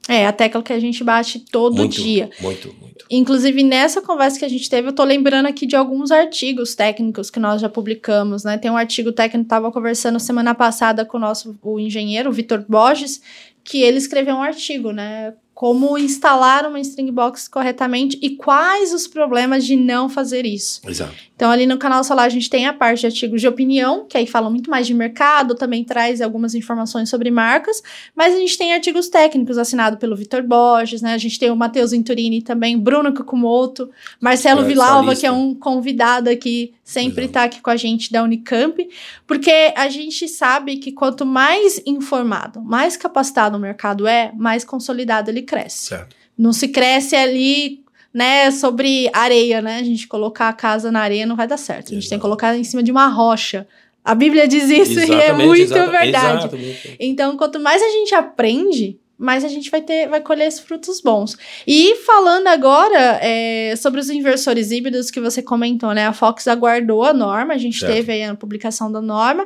[0.09, 2.31] É, a tecla que a gente bate todo muito, dia.
[2.41, 3.05] Muito, muito.
[3.11, 7.29] Inclusive, nessa conversa que a gente teve, eu tô lembrando aqui de alguns artigos técnicos
[7.29, 8.57] que nós já publicamos, né?
[8.57, 12.65] Tem um artigo técnico, estava conversando semana passada com o nosso o engenheiro, o Vitor
[12.67, 13.21] Borges,
[13.63, 15.35] que ele escreveu um artigo, né?
[15.59, 20.81] como instalar uma string box corretamente e quais os problemas de não fazer isso.
[20.87, 21.17] Exato.
[21.39, 24.19] Então, ali no canal Solar, a gente tem a parte de artigos de opinião, que
[24.19, 27.81] aí fala muito mais de mercado, também traz algumas informações sobre marcas,
[28.13, 31.15] mas a gente tem artigos técnicos assinado pelo Vitor Borges, né?
[31.15, 33.89] A gente tem o Matheus Venturini também, Bruno Kukumoto,
[34.21, 35.21] Marcelo É, solista.
[35.21, 38.89] que é um convidado aqui, sempre está aqui com a gente da Unicamp,
[39.25, 45.31] porque a gente sabe que quanto mais informado, mais capacitado o mercado é, mais consolidado
[45.31, 46.17] ele cresce Certo.
[46.37, 49.79] não se cresce ali, né, sobre areia, né?
[49.79, 51.89] A gente colocar a casa na areia não vai dar certo.
[51.93, 52.23] A gente tem que Exato.
[52.23, 53.67] colocar em cima de uma rocha.
[54.05, 56.39] A Bíblia diz isso e é Exatamente, muito exata- verdade.
[56.39, 56.97] Exatamente.
[56.99, 61.01] Então, quanto mais a gente aprende, mais a gente vai ter, vai colher esses frutos
[61.03, 61.37] bons.
[61.67, 66.07] E falando agora é, sobre os inversores híbridos que você comentou, né?
[66.07, 67.93] A Fox aguardou a norma, a gente Certo.
[67.93, 69.45] teve aí a publicação da norma.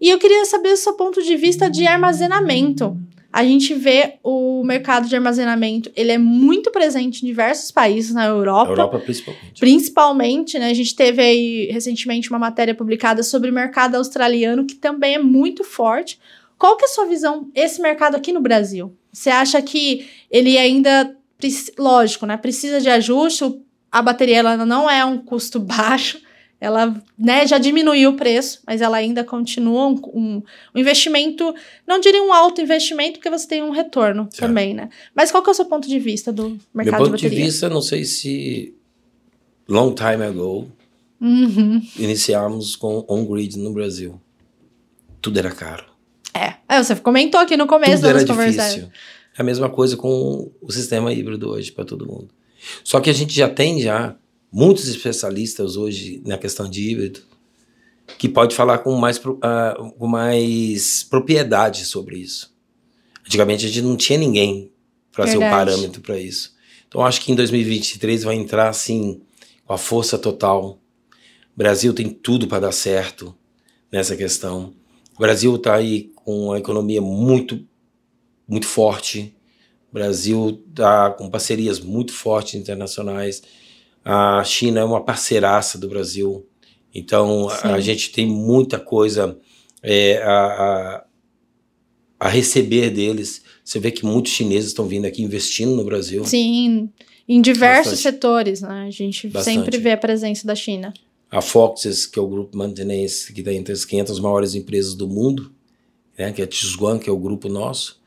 [0.00, 2.96] E eu queria saber o seu ponto de vista de armazenamento.
[3.32, 8.26] A gente vê o mercado de armazenamento, ele é muito presente em diversos países na
[8.26, 8.70] Europa.
[8.70, 9.58] Europa principalmente.
[9.58, 10.68] Principalmente, né?
[10.68, 15.18] A gente teve aí recentemente uma matéria publicada sobre o mercado australiano, que também é
[15.18, 16.18] muito forte.
[16.58, 18.94] Qual que é a sua visão, esse mercado aqui no Brasil?
[19.10, 21.16] Você acha que ele ainda,
[21.78, 22.36] lógico, né?
[22.36, 23.44] Precisa de ajuste,
[23.90, 26.20] a bateria ela não é um custo baixo,
[26.62, 30.42] ela né, já diminuiu o preço, mas ela ainda continua um, um-
[30.72, 31.52] um investimento,
[31.84, 34.38] não diria um alto investimento, porque você tem um retorno Certo.
[34.46, 34.88] também, né?
[35.12, 37.68] Mas qual que é o seu ponto de vista do Meu mercado ponto de vista,
[37.68, 38.74] não sei se
[39.68, 40.70] long time ago
[41.20, 41.82] Uhum.
[41.98, 44.20] iniciamos com on-grid no Brasil.
[45.20, 45.84] Tudo era caro.
[46.32, 46.54] É.
[46.68, 48.88] É, você comentou aqui no começo Tudo era difícil.
[49.36, 52.28] É a mesma coisa com o sistema híbrido hoje para todo mundo.
[52.84, 54.14] Só que a gente já tem já
[54.52, 57.20] muitos especialistas hoje na questão de híbrido
[58.18, 62.54] que pode falar com mais, ah, com mais propriedade sobre isso.
[63.26, 64.70] Antigamente a gente não tinha ninguém
[65.10, 66.54] para ser o parâmetro para isso.
[66.86, 69.22] Então acho que em 2023 vai entrar assim
[69.64, 70.78] com a força total.
[71.54, 73.34] O Brasil tem tudo para dar certo
[73.90, 74.74] nessa questão.
[75.16, 77.64] O Brasil está aí com uma economia muito,
[78.46, 79.34] muito forte.
[79.90, 83.42] O Brasil está com parcerias muito fortes internacionais.
[84.04, 86.46] A China é uma parceiraça do Brasil.
[86.94, 87.82] Então, a, a Sim.
[87.82, 89.38] gente tem muita coisa
[89.82, 91.04] é, a, a,
[92.20, 93.42] a receber deles.
[93.64, 96.24] Você vê que muitos chineses estão vindo aqui investindo no Brasil.
[96.24, 96.90] Sim,
[97.28, 98.14] em diversos Bastante.
[98.14, 98.84] setores, né?
[98.86, 99.54] A gente Bastante.
[99.54, 100.92] sempre vê a presença da China.
[101.30, 105.08] A Foxes, que é o grupo mantenense que está entre as 500 maiores empresas do
[105.08, 105.50] mundo,
[106.18, 108.00] né, que é a Tizguan, que é o grupo nosso,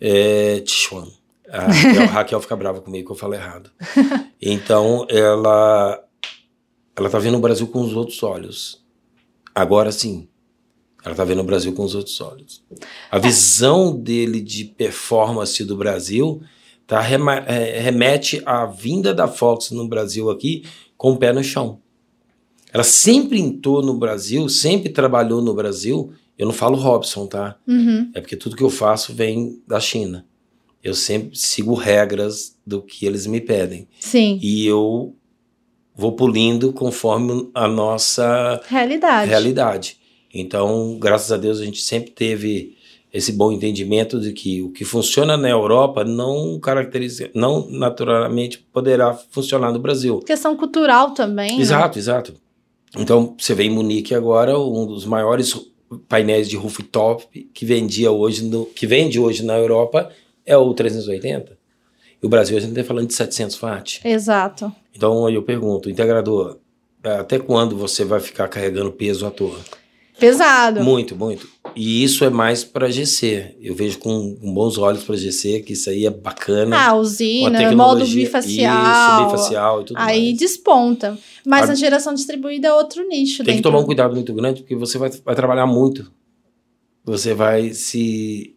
[0.00, 1.08] é Tichuan.
[1.52, 3.70] A Raquel, a Raquel fica brava comigo que eu falo errado.
[4.42, 6.02] Então, ela
[6.96, 8.82] ela está vendo o Brasil com os outros olhos.
[9.54, 10.28] Agora sim,
[11.04, 12.62] ela está vendo o Brasil com os outros olhos.
[13.10, 16.42] A visão dele de performance do Brasil
[16.86, 17.02] tá,
[17.46, 20.64] é, remete à vinda da Fox no Brasil aqui
[20.96, 21.80] com o pé no chão.
[22.72, 26.12] Ela sempre entrou no Brasil, sempre trabalhou no Brasil.
[26.38, 27.56] Eu não falo Robson, tá?
[27.66, 28.10] Uhum.
[28.14, 30.26] É porque tudo que eu faço vem da China.
[30.82, 33.86] Eu sempre sigo regras do que eles me pedem.
[33.98, 35.14] Sim, E eu
[35.94, 39.28] vou pulindo conforme a nossa realidade.
[39.28, 39.96] realidade.
[40.32, 42.76] Então, graças a Deus, a gente sempre teve
[43.12, 49.12] esse bom entendimento de que o que funciona na Europa não caracteriza, não naturalmente poderá
[49.30, 50.20] funcionar no Brasil.
[50.20, 51.56] Questão cultural também.
[51.56, 51.60] né?
[51.62, 52.34] Exato, exato.
[52.96, 55.54] Então, você vê em Munique agora um dos maiores
[56.08, 60.08] painéis de rooftop que vendia hoje no, que vende hoje na Europa
[60.46, 61.58] é o 380.
[62.22, 64.00] E o Brasil a gente está falando de 700 watt.
[64.04, 64.72] Exato.
[64.94, 66.58] Então, aí eu pergunto, integrador,
[67.02, 69.58] até quando você vai ficar carregando peso à toa?
[70.18, 70.84] Pesado.
[70.84, 71.48] Muito, muito.
[71.74, 73.56] E isso é mais para GC.
[73.58, 76.76] Eu vejo com, com bons olhos para GC que isso aí é bacana.
[76.78, 78.82] Ah, usina, modo bifacial.
[78.82, 80.38] Isso, bifacial e tudo Aí mais.
[80.38, 81.16] desponta.
[81.46, 81.72] Mas Sabe?
[81.72, 83.38] a geração distribuída é outro nicho.
[83.38, 86.12] Tem que dentro- tomar um cuidado muito grande, porque você vai, vai trabalhar muito.
[87.02, 88.54] Você vai se,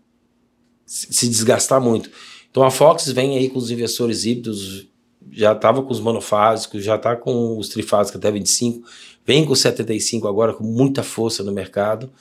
[0.85, 2.09] se desgastar muito.
[2.49, 4.87] Então a Fox vem aí com os investidores híbridos,
[5.31, 8.87] já estava com os monofásicos, já está com os trifásicos até 25,
[9.25, 12.11] vem com o 75 agora com muita força no mercado.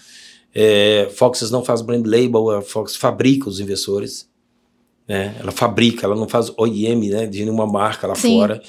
[0.55, 4.29] É, Fox não faz brand label, a Fox fabrica os investidores.
[5.09, 5.37] Né?
[5.39, 8.39] Ela fabrica, ela não faz OEM né, de nenhuma marca lá Sim.
[8.39, 8.63] fora.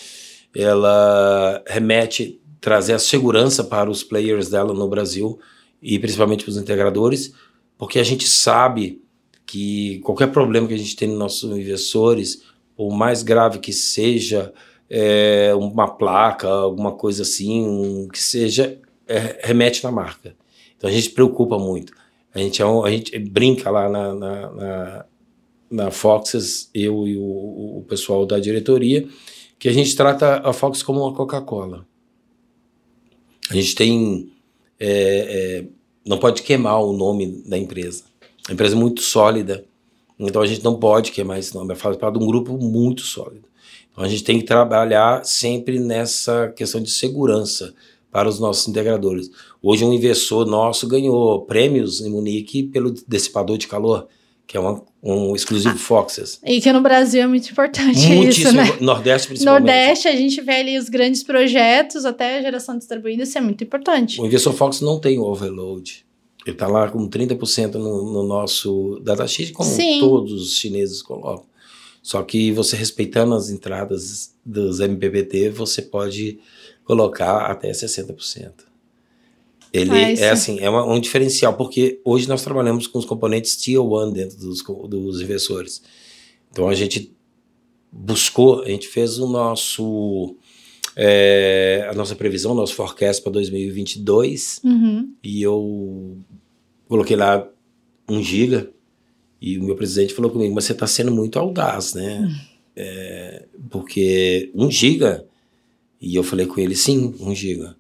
[0.56, 5.40] Ela remete, trazer a segurança para os players dela no Brasil
[5.82, 7.34] e principalmente para os integradores,
[7.78, 9.02] porque a gente sabe
[9.46, 12.44] que qualquer problema que a gente tem nos nossos investidores,
[12.76, 14.54] por mais grave que seja,
[14.90, 20.36] é, uma placa, alguma coisa assim, um, que seja, é, remete na marca.
[20.78, 21.94] Então a gente preocupa muito.
[22.34, 25.06] A gente, é um- a gente brinca lá na, na, na,
[25.70, 29.08] na Foxes, eu e o, o pessoal da diretoria,
[29.60, 31.86] que a gente trata a Fox como uma Coca-Cola.
[33.50, 34.32] A gente tem.
[34.80, 34.90] É,
[35.60, 35.66] é,
[36.06, 38.04] não pode queimar o nome da empresa.
[38.50, 39.66] A empresa é muito sólida,
[40.20, 41.74] então a gente não pode queimar esse nome.
[41.74, 43.48] É faz parte de um grupo muito sólido.
[43.92, 47.74] Então a gente tem que trabalhar sempre nessa questão de segurança
[48.12, 49.30] para os nossos integradores.
[49.62, 54.08] Hoje um investidor nosso ganhou prêmios em Munique pelo dissipador de calor,
[54.46, 56.40] que é uma, um exclusivo ah, Foxes.
[56.46, 58.78] E que no Brasil é muito importante Muitíssimo, isso, né?
[58.82, 59.66] Nordeste principalmente.
[59.66, 63.64] Nordeste a gente vê ali os grandes projetos, até a geração distribuída, isso é muito
[63.64, 64.22] importante.
[64.22, 66.03] O investidor Fox não tem overload.
[66.46, 70.00] Ele está lá com 30% no, no nosso datasheet, como Sim.
[70.00, 71.46] todos os chineses colocam.
[72.02, 76.40] Só que você respeitando as entradas dos MPPT, você pode
[76.84, 78.52] colocar até 60%.
[79.72, 83.56] Ele é, é assim, é uma, um diferencial, porque hoje nós trabalhamos com os componentes
[83.56, 85.82] Tier 1 dentro dos, dos investidores.
[86.52, 87.12] Então a gente
[87.92, 90.36] buscou, a gente fez o nosso
[90.96, 95.14] é, a nossa previsão, nosso forecast para 2022, uhum.
[95.24, 96.18] e eu
[96.88, 97.48] coloquei lá
[98.08, 98.70] um giga,
[99.42, 102.20] e o meu presidente falou comigo, mas você está sendo muito audaz, né?
[102.20, 102.36] Uhum.
[102.76, 105.26] É, porque um giga,
[106.00, 107.76] e eu falei com ele, sim, um giga,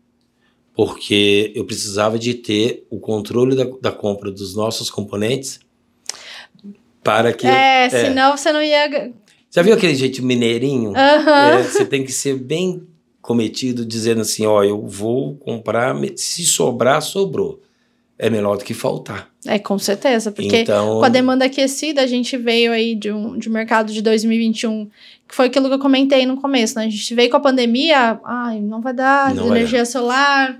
[0.75, 5.59] porque eu precisava de ter o controle da, da compra dos nossos componentes
[7.03, 7.45] para que...
[7.45, 9.11] É, é, senão você não ia...
[9.51, 10.89] Já viu aquele jeito mineirinho?
[10.89, 10.97] Uhum.
[10.97, 12.87] É, você tem que ser bem
[13.23, 17.61] cometido dizendo assim, ó, eu vou comprar, se sobrar, sobrou.
[18.19, 19.29] É melhor do que faltar.
[19.45, 20.99] É, com certeza, porque então...
[20.99, 24.89] com a demanda aquecida, a gente veio aí de um, de um mercado de 2021,
[25.27, 26.85] que foi aquilo que eu comentei no começo, né?
[26.85, 29.85] A gente veio com a pandemia, ai, não vai dar, não energia vai dar.
[29.85, 30.59] solar,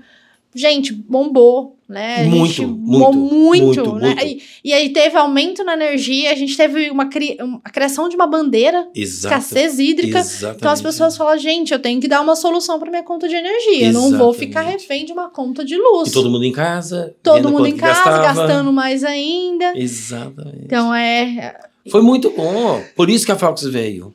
[0.54, 2.22] gente, bombou, né?
[2.22, 4.14] A muito, gente muito, muito, muito, né?
[4.14, 4.24] Muito.
[4.24, 8.16] E, e, aí teve aumento na energia, a gente teve uma, cri, uma criação de
[8.16, 10.18] uma bandeira, Exato, escassez hídrica.
[10.18, 10.58] Exatamente.
[10.58, 13.34] Então as pessoas falam, gente, eu tenho que dar uma solução para minha conta de
[13.34, 13.88] energia.
[13.88, 13.94] Exatamente.
[13.94, 16.08] Eu não vou ficar refém de uma conta de luz.
[16.08, 17.14] E todo mundo em casa.
[17.22, 18.22] Todo mundo em casa, gastava.
[18.22, 19.72] gastando mais ainda.
[19.76, 20.64] Exatamente.
[20.64, 21.54] Então é.
[21.90, 22.82] Foi muito bom.
[22.96, 24.14] Por isso que a Fox veio.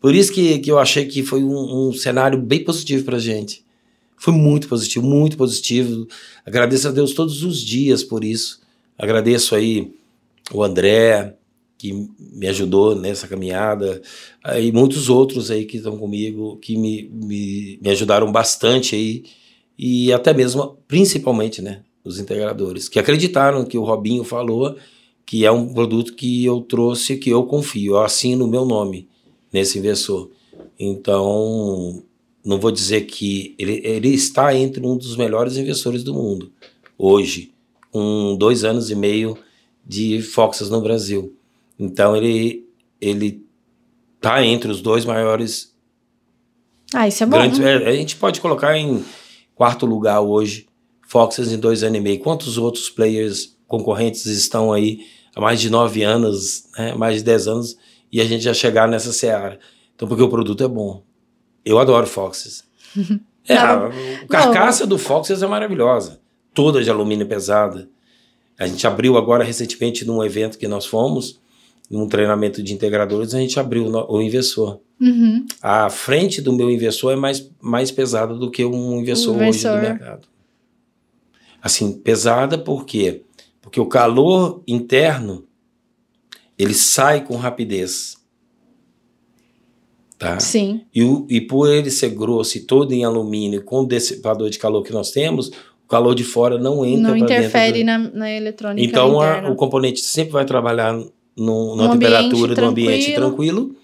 [0.00, 3.64] Por isso que, que eu achei que foi um, um cenário bem positivo pra gente.
[4.18, 6.06] Foi muito positivo, muito positivo.
[6.44, 8.60] Agradeço a Deus todos os dias por isso.
[8.98, 9.92] Agradeço aí
[10.52, 11.36] o André,
[11.76, 14.02] que me ajudou nessa caminhada,
[14.60, 19.22] e muitos outros aí que estão comigo, que me, me, me ajudaram bastante aí,
[19.78, 24.76] e até mesmo, principalmente, né, os integradores, que acreditaram que o Robinho falou
[25.24, 29.06] que é um produto que eu trouxe, que eu confio, eu assino o meu nome
[29.52, 30.30] nesse investidor.
[30.80, 32.02] Então,
[32.48, 36.50] não vou dizer que ele, ele está entre um dos melhores investidores do mundo
[36.96, 37.52] hoje,
[37.90, 39.36] com dois anos e meio
[39.86, 41.36] de Foxes no Brasil.
[41.78, 42.66] Então ele
[42.98, 43.44] ele
[44.16, 45.76] está entre os dois maiores.
[46.94, 47.36] Ah, isso é bom.
[47.36, 49.04] Grandes, é, a gente pode colocar em
[49.54, 50.66] quarto lugar hoje
[51.06, 52.18] Foxes em dois anos e meio.
[52.18, 55.04] Quantos outros players concorrentes estão aí
[55.36, 57.76] há mais de nove anos, né, mais de dez anos,
[58.10, 59.60] e a gente já chegar nessa seara?
[59.94, 61.02] Então, porque o produto é bom.
[61.68, 62.64] Eu adoro Foxes.
[63.46, 63.90] é, a,
[64.26, 66.18] carcaça do Foxes é maravilhosa.
[66.54, 67.86] Toda de alumínio pesada.
[68.58, 71.38] A gente abriu agora recentemente num evento que nós fomos,
[71.90, 74.80] num treinamento de integradores, a gente abriu o, o inversor.
[74.98, 75.46] Uhum.
[75.60, 79.68] A frente do meu inversor é mais, mais pesada do que um inversor, um hoje
[79.68, 80.26] do mercado.
[81.60, 83.24] Assim, pesada por quê?
[83.60, 85.44] Porque o calor interno
[86.58, 88.17] ele sai com rapidez
[90.18, 90.40] tá?
[90.40, 90.82] Sim.
[90.94, 94.58] E, o, e por ele ser grosso e todo em alumínio, com o dissipador de
[94.58, 97.86] calor que nós temos, o calor de fora não entra Não interfere do...
[97.86, 102.68] na, na eletrônica Então a, o componente sempre vai trabalhar no, numa um temperatura, num
[102.68, 103.74] ambiente tranquilo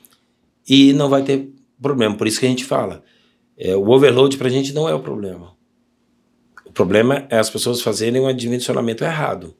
[0.69, 1.49] e não vai ter
[1.81, 2.17] problema.
[2.17, 3.03] Por isso que a gente fala,
[3.57, 5.55] é, o overload para a gente não é o problema.
[6.67, 9.55] O problema é as pessoas fazerem um dimensionamento errado.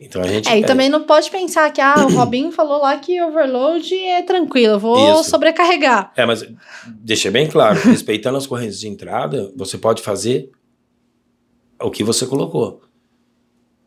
[0.00, 0.48] Então a gente.
[0.48, 4.22] É, e também não pode pensar que ah, o Robinho falou lá que overload é
[4.22, 5.30] tranquilo, eu vou Isso.
[5.30, 6.12] sobrecarregar.
[6.16, 6.46] É, mas
[6.86, 10.50] deixa bem claro, respeitando as correntes de entrada, você pode fazer
[11.80, 12.82] o que você colocou.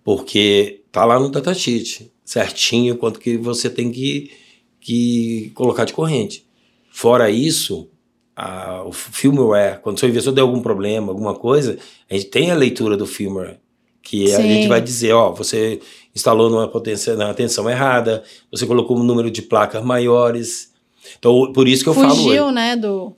[0.03, 4.32] Porque tá lá no datasheet, certinho quanto que você tem que,
[4.80, 6.45] que colocar de corrente.
[6.91, 7.89] Fora isso,
[8.36, 11.78] a, o firmware, quando o seu investidor der algum problema, alguma coisa,
[12.09, 13.59] a gente tem a leitura do firmware
[14.02, 14.36] que Sim.
[14.36, 15.80] a gente vai dizer, ó, você
[16.16, 20.72] instalou numa potência, na tensão errada, você colocou um número de placas maiores.
[21.18, 22.24] Então, por isso que eu Fugiu, falo.
[22.24, 23.14] Fugiu, né, do...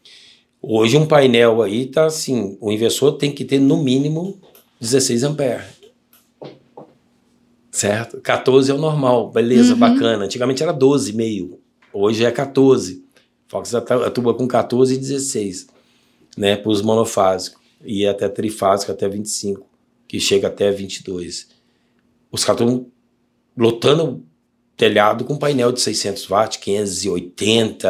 [0.62, 4.40] Hoje um painel aí tá assim, o inversor tem que ter no mínimo
[4.80, 5.66] 16 amperes.
[7.70, 8.22] Certo?
[8.22, 9.80] 14 é o normal, beleza, uhum.
[9.80, 10.24] bacana.
[10.24, 11.58] Antigamente era 12,5,
[11.92, 13.04] hoje é 14.
[13.48, 15.68] Fox atua com 14 e 16,
[16.38, 17.62] né, para os monofásicos.
[17.84, 19.66] E até trifásico, até 25,
[20.14, 21.48] que chega até 22.
[22.32, 22.86] Os caras estão
[23.58, 24.24] lotando
[24.78, 27.88] telhado com painel de 600 watts, 580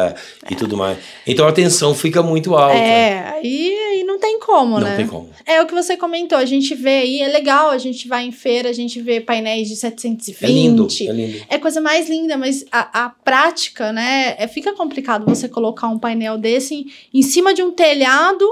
[0.48, 0.52] é.
[0.52, 0.96] e tudo mais.
[1.26, 2.78] Então a tensão fica muito alta.
[2.78, 4.90] É, aí, aí não tem como, não né?
[4.92, 5.28] Não tem como.
[5.44, 8.32] É o que você comentou, a gente vê aí, é legal, a gente vai em
[8.32, 10.42] feira, a gente vê painéis de 720.
[10.42, 11.44] É lindo, é lindo.
[11.50, 15.98] É coisa mais linda, mas a, a prática, né, é, fica complicado você colocar um
[15.98, 18.46] painel desse em, em cima de um telhado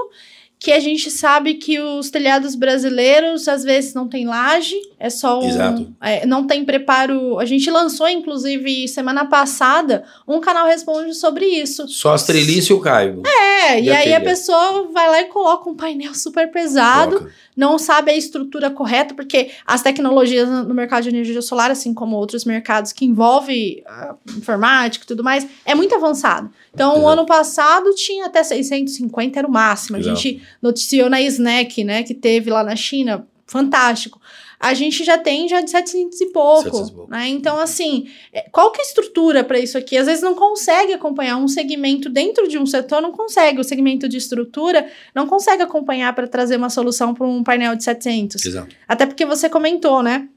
[0.63, 5.41] que a gente sabe que os telhados brasileiros às vezes não tem laje, é só
[5.41, 5.49] um.
[5.49, 5.93] Exato.
[5.99, 7.37] É, não tem preparo.
[7.37, 11.85] A gente lançou, inclusive, semana passada, um canal responde sobre isso.
[11.89, 13.23] Só as treliças e o caibo.
[13.27, 17.17] É, e, e aí a, a pessoa vai lá e coloca um painel super pesado.
[17.17, 21.93] Coloca não sabe a estrutura correta, porque as tecnologias no mercado de energia solar, assim
[21.93, 26.49] como outros mercados que envolvem uh, informática e tudo mais, é muito avançado.
[26.73, 29.97] Então, o ano passado tinha até 650, era o máximo.
[29.97, 30.15] A Exato.
[30.15, 34.19] gente noticiou na Snack, né, que teve lá na China, fantástico
[34.63, 37.11] a gente já tem já de 700 e pouco, 700 e pouco.
[37.11, 37.27] né?
[37.27, 39.97] Então, assim, é, qual que é a estrutura para isso aqui?
[39.97, 43.59] Às vezes não consegue acompanhar um segmento dentro de um setor, não consegue.
[43.59, 47.83] O segmento de estrutura não consegue acompanhar para trazer uma solução para um painel de
[47.83, 48.45] 700.
[48.45, 48.73] Exato.
[48.87, 50.29] Até porque você comentou, né?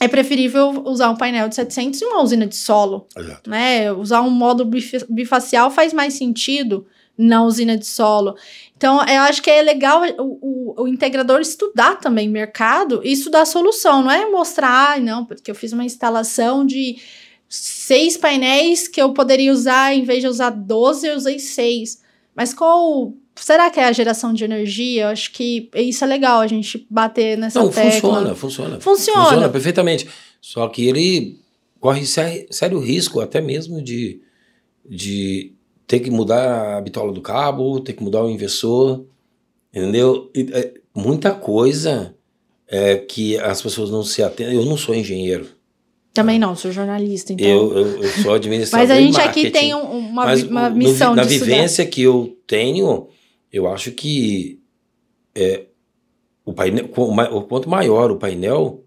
[0.00, 3.06] É preferível usar um painel de 700 e uma usina de solo.
[3.14, 3.50] Exato.
[3.50, 3.92] Né?
[3.92, 4.64] Usar um modo
[5.10, 6.86] bifacial faz mais sentido
[7.20, 8.34] na usina de solo.
[8.76, 13.42] Então, eu acho que é legal o, o, o, integrador estudar também mercado e estudar
[13.42, 16.96] a solução, não é mostrar, não, porque eu fiz uma instalação de
[17.46, 22.00] seis painéis que eu poderia usar, em vez de usar 12, eu usei seis.
[22.34, 23.12] Mas qual.
[23.34, 25.04] Será que é a geração de energia?
[25.04, 27.90] Eu acho que isso é legal a gente bater nessa não, tecla.
[27.90, 28.80] Funciona, funciona.
[28.80, 29.22] Funciona.
[29.24, 30.08] Funciona perfeitamente.
[30.40, 31.38] Só que ele
[31.78, 34.20] corre sério risco até mesmo de,
[34.88, 35.54] de
[35.90, 39.06] ter que mudar a bitola do cabo, ter que mudar o inversor,
[39.74, 40.30] entendeu?
[40.32, 42.14] E, é, muita coisa
[42.68, 44.54] é, que as pessoas não se atendem.
[44.54, 45.48] Eu não sou engenheiro.
[46.14, 47.44] Também não, sou jornalista, então.
[47.44, 48.86] Eu, eu, eu sou administrador.
[48.86, 52.38] Mas a gente aqui tem um, uma, Mas uma missão no, Na vivência que eu
[52.46, 53.08] tenho,
[53.52, 54.60] eu acho que
[55.34, 55.64] é,
[56.44, 58.84] o painel, o quanto maior o painel,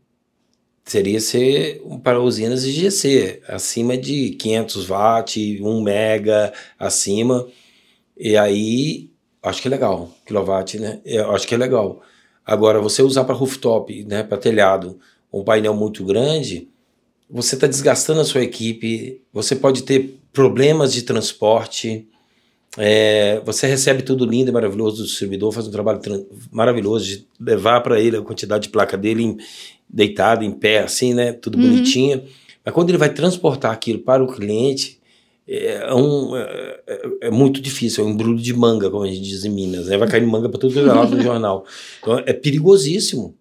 [0.84, 7.48] seria ser para usinas de GC, acima de 500 watts, 1 mega acima.
[8.18, 9.10] E aí,
[9.42, 11.02] acho que é legal, quilowatt, né?
[11.06, 12.02] Eu acho que é legal.
[12.46, 15.00] Agora, você usar para rooftop, né, para telhado,
[15.32, 16.68] um painel muito grande,
[17.30, 22.08] você está desgastando a sua equipe, você pode ter problemas de transporte,
[22.78, 26.02] é, você recebe tudo lindo e maravilhoso do distribuidor, faz um trabalho
[26.52, 29.38] maravilhoso de levar para ele a quantidade de placa dele em,
[29.94, 31.32] deitado, em pé, assim, né?
[31.32, 31.70] Tudo uhum.
[31.70, 32.24] bonitinho.
[32.66, 35.00] Mas quando ele vai transportar aquilo para o cliente,
[35.48, 39.22] é, um, é, é, é, muito difícil, é um embrulho de manga, como a gente
[39.22, 39.98] diz em Minas, né?
[39.98, 41.66] Vai cair manga para todo lado do jornal.
[42.00, 43.36] Então é perigosíssimo.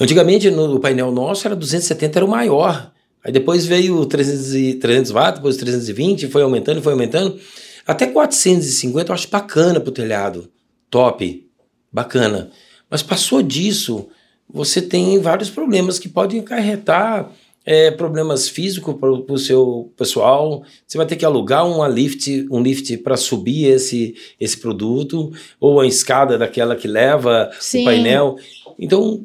[0.00, 2.92] Antigamente, no painel nosso, era 270, era o maior.
[3.22, 7.38] Aí depois veio 300, e, 300 watts, depois 320, foi aumentando, foi aumentando.
[7.86, 10.50] Até 450 eu acho bacana pro telhado.
[10.90, 11.46] Top.
[11.92, 12.50] Bacana.
[12.90, 14.08] Mas passou disso,
[14.52, 17.30] você tem vários problemas que podem acarretar
[17.64, 20.62] é, problemas físicos para o seu pessoal.
[20.86, 25.80] Você vai ter que alugar uma lift, um lift para subir esse, esse produto, ou
[25.80, 27.82] a escada daquela que leva Sim.
[27.82, 28.36] o painel.
[28.78, 29.24] Então,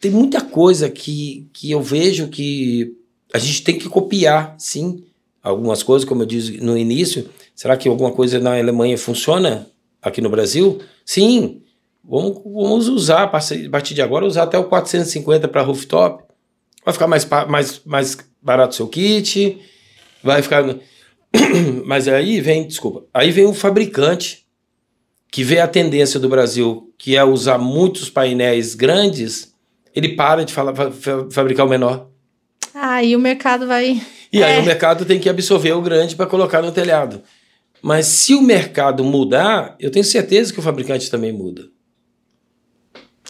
[0.00, 2.94] tem muita coisa que, que eu vejo que
[3.32, 5.04] a gente tem que copiar, sim.
[5.42, 9.66] Algumas coisas, como eu disse no início, será que alguma coisa na Alemanha funciona
[10.00, 10.78] aqui no Brasil?
[11.04, 11.62] Sim.
[12.08, 16.24] Vamos, vamos usar, a partir de agora, usar até o 450 para rooftop.
[16.82, 19.60] Vai ficar mais, mais, mais barato o seu kit,
[20.24, 20.64] vai ficar.
[21.84, 24.46] Mas aí vem, desculpa, aí vem o fabricante
[25.30, 29.54] que vê a tendência do Brasil, que é usar muitos painéis grandes,
[29.94, 30.72] ele para de falar,
[31.30, 32.08] fabricar o menor.
[32.74, 34.00] Ah, e o mercado vai.
[34.32, 34.60] E aí é.
[34.60, 37.22] o mercado tem que absorver o grande para colocar no telhado.
[37.82, 41.68] Mas se o mercado mudar, eu tenho certeza que o fabricante também muda.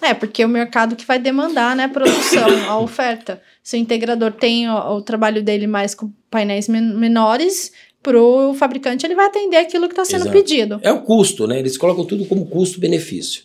[0.00, 3.42] É, porque é o mercado que vai demandar, né, a produção, a oferta.
[3.62, 7.72] Se o integrador tem o, o trabalho dele mais com painéis men menores,
[8.02, 10.36] pro fabricante ele vai atender aquilo que está sendo Exato.
[10.36, 10.80] pedido.
[10.82, 11.58] É o custo, né?
[11.58, 13.42] Eles colocam tudo como custo-benefício.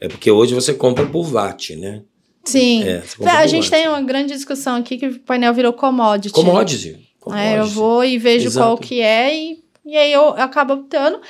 [0.00, 2.02] É porque hoje você compra por watt, né?
[2.44, 2.82] Sim.
[2.84, 3.02] É,
[3.36, 6.32] a gente tem uma grande discussão aqui que o painel virou commodity.
[6.32, 7.08] Commodity.
[7.20, 7.46] commodity.
[7.46, 8.66] É, eu vou e vejo Exato.
[8.66, 11.20] qual que é e, e aí eu acabo optando.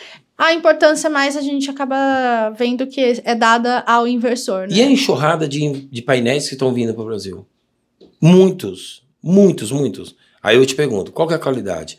[0.41, 4.67] A importância mais a gente acaba vendo que é dada ao inversor.
[4.67, 4.77] Né?
[4.77, 7.47] E a enxurrada de, de painéis que estão vindo para o Brasil?
[8.19, 10.17] Muitos, muitos, muitos.
[10.43, 11.99] Aí eu te pergunto, qual é a qualidade?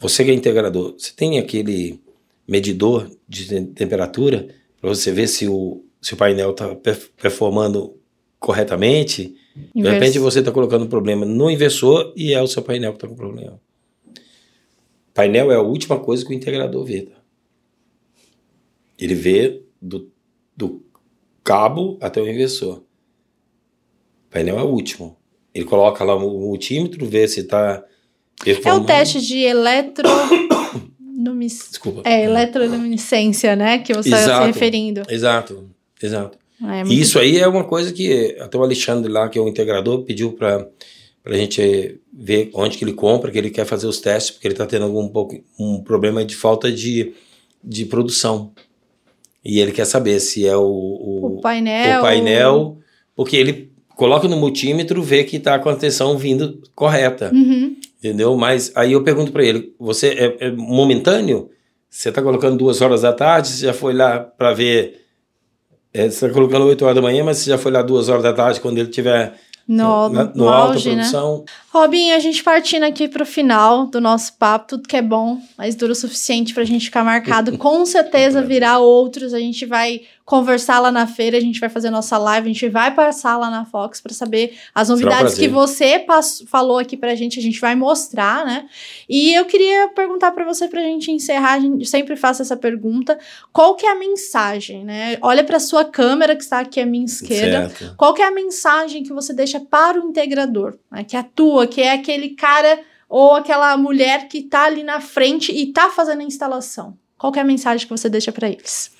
[0.00, 2.00] Você que é integrador, você tem aquele
[2.48, 4.48] medidor de temperatura
[4.80, 6.74] para você ver se o, se o painel está
[7.20, 7.98] performando
[8.40, 9.36] corretamente?
[9.74, 13.08] De repente você está colocando problema no inversor e é o seu painel que está
[13.08, 13.60] com problema.
[15.12, 17.02] Painel é a última coisa que o integrador vê.
[17.02, 17.21] Tá?
[19.02, 20.08] Ele vê do,
[20.56, 20.80] do
[21.42, 22.78] cabo até o inversor.
[22.78, 25.16] O painel é o último.
[25.52, 27.84] Ele coloca lá o multímetro, vê se está.
[28.46, 30.08] É o teste de eletro.
[31.68, 32.02] Desculpa.
[32.04, 33.78] É, eletroluminescência, né?
[33.78, 35.02] Que você está se referindo.
[35.08, 35.68] Exato,
[36.00, 36.38] exato.
[36.64, 39.48] É, e isso aí é uma coisa que até o Alexandre lá, que é o
[39.48, 40.68] integrador, pediu para
[41.24, 44.54] a gente ver onde que ele compra, que ele quer fazer os testes, porque ele
[44.54, 47.12] está tendo algum pouco, um problema de falta de,
[47.62, 48.52] de produção.
[49.44, 52.78] E ele quer saber se é o, o, o painel, o painel
[53.14, 57.30] porque ele coloca no multímetro, vê que está com a tensão vindo correta.
[57.32, 57.76] Uhum.
[57.98, 58.36] Entendeu?
[58.36, 61.50] Mas aí eu pergunto para ele: você é, é momentâneo?
[61.88, 63.48] Você está colocando duas horas da tarde?
[63.48, 65.02] Você já foi lá para ver?
[65.92, 68.22] É, você está colocando oito horas da manhã, mas você já foi lá duas horas
[68.22, 69.34] da tarde quando ele tiver
[69.66, 70.96] no, no, no, no alta auge, né?
[70.96, 71.38] produção.
[71.38, 71.44] Né?
[71.70, 75.38] Robin, a gente partindo aqui para o final do nosso papo, tudo que é bom,
[75.56, 77.56] mas dura o suficiente para a gente ficar marcado.
[77.58, 79.32] Com certeza virá outros.
[79.32, 80.02] A gente vai
[80.32, 83.50] conversar lá na feira, a gente vai fazer nossa live, a gente vai passar lá
[83.50, 86.06] na Fox para saber as novidades um que você
[86.46, 88.66] falou aqui pra gente, a gente vai mostrar, né?
[89.06, 93.18] E eu queria perguntar para você pra gente encerrar, a gente sempre faço essa pergunta,
[93.52, 95.18] qual que é a mensagem, né?
[95.20, 97.68] Olha para sua câmera que está aqui à minha esquerda.
[97.68, 97.94] Certo.
[97.98, 101.04] Qual que é a mensagem que você deixa para o integrador, né?
[101.04, 105.66] Que atua, que é aquele cara ou aquela mulher que tá ali na frente e
[105.74, 106.96] tá fazendo a instalação?
[107.18, 108.90] Qual é a mensagem que você deixa para eles?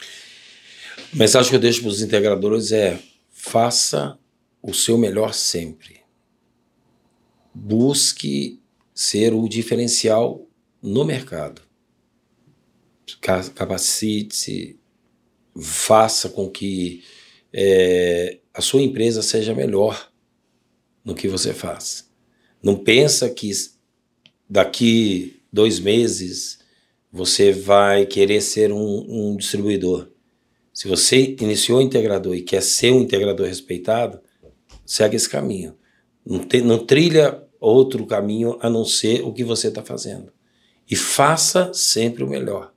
[1.13, 2.99] A mensagem que eu deixo para os integradores é:
[3.31, 4.19] faça
[4.63, 6.01] o seu melhor sempre.
[7.55, 8.59] Busque
[8.95, 10.49] ser o diferencial
[10.83, 11.61] no mercado.
[13.21, 14.81] Capacite-se,
[15.61, 17.05] faça com que
[17.53, 20.11] é, a sua empresa seja melhor
[21.05, 22.11] no que você faz.
[22.63, 23.51] Não pensa que
[24.49, 26.61] daqui dois meses
[27.13, 30.12] você vai querer ser um, um distribuidor.
[30.73, 34.20] Se você iniciou integrador e quer ser um integrador respeitado,
[34.87, 35.77] segue esse caminho.
[36.25, 40.33] Não, te, não trilha outro caminho a não ser o que você está fazendo.
[40.91, 42.73] E faça sempre o melhor.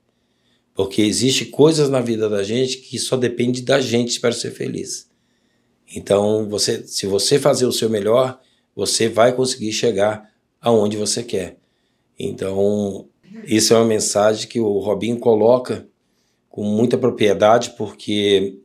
[0.74, 5.08] Porque existe coisas na vida da gente que só depende da gente para ser feliz.
[5.94, 8.38] Então, você, se você fazer o seu melhor,
[8.74, 10.30] você vai conseguir chegar
[10.60, 11.56] aonde você quer.
[12.18, 13.08] Então,
[13.46, 15.88] isso é uma mensagem que o Robinho coloca
[16.56, 18.60] com muita propriedade, porque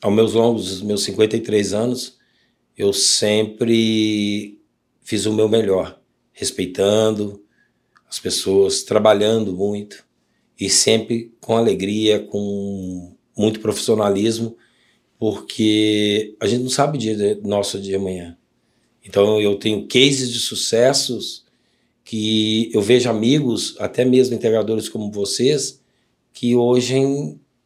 [0.00, 2.16] aos meus longos, meus 53 anos,
[2.78, 4.60] eu sempre
[5.00, 6.00] fiz o meu melhor,
[6.32, 7.42] respeitando
[8.08, 10.06] as pessoas, trabalhando muito
[10.60, 14.56] e sempre com alegria, com muito profissionalismo,
[15.18, 18.38] porque a gente não sabe o dia nosso dia amanhã.
[19.04, 21.44] Então eu tenho cases de sucessos
[22.04, 25.84] que eu vejo amigos, até mesmo integradores como vocês,
[26.36, 26.94] que hoje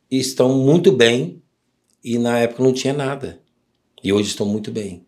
[0.08, 1.42] estão muito bem
[2.04, 3.42] e na época não tinha nada.
[4.00, 5.04] E hoje estão muito bem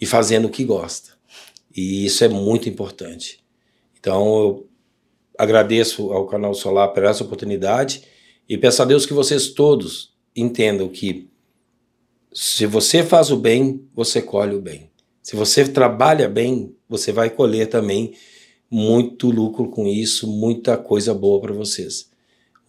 [0.00, 1.10] e fazendo o que gosta.
[1.76, 3.44] E isso é muito importante.
[4.00, 4.68] Então eu
[5.38, 8.02] agradeço ao canal Solar por essa oportunidade
[8.48, 11.28] e peço a Deus que vocês todos entendam que
[12.32, 14.90] se você faz o bem, você colhe o bem.
[15.22, 18.14] Se você trabalha bem, você vai colher também
[18.70, 22.10] muito lucro com isso, muita coisa boa para vocês.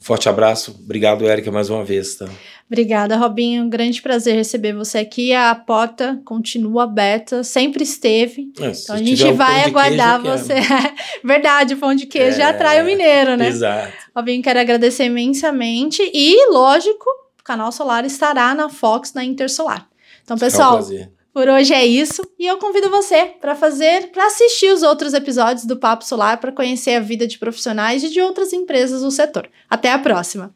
[0.04, 0.78] Forte abraço.
[0.84, 2.16] Obrigado, Érica, mais uma vez.
[2.16, 2.28] Tá?
[2.68, 3.64] Obrigada, Robinho.
[3.64, 5.34] Um grande prazer receber você aqui.
[5.34, 8.52] A porta continua aberta, sempre esteve.
[8.60, 10.56] É, então a gente um vai aguardar você.
[11.24, 13.48] Verdade, pão de queijo é, atrai o mineiro, né?
[13.48, 13.94] Exato.
[14.14, 16.02] Robinho, quero agradecer imensamente.
[16.14, 17.06] E, lógico,
[17.40, 19.88] o canal Solar estará na Fox, na Intersolar.
[20.22, 20.80] Então, pessoal.
[20.80, 24.84] É um por hoje é isso e eu convido você para fazer, para assistir os
[24.84, 29.02] outros episódios do Papo Solar para conhecer a vida de profissionais e de outras empresas
[29.02, 29.50] do setor.
[29.70, 30.56] Até a próxima.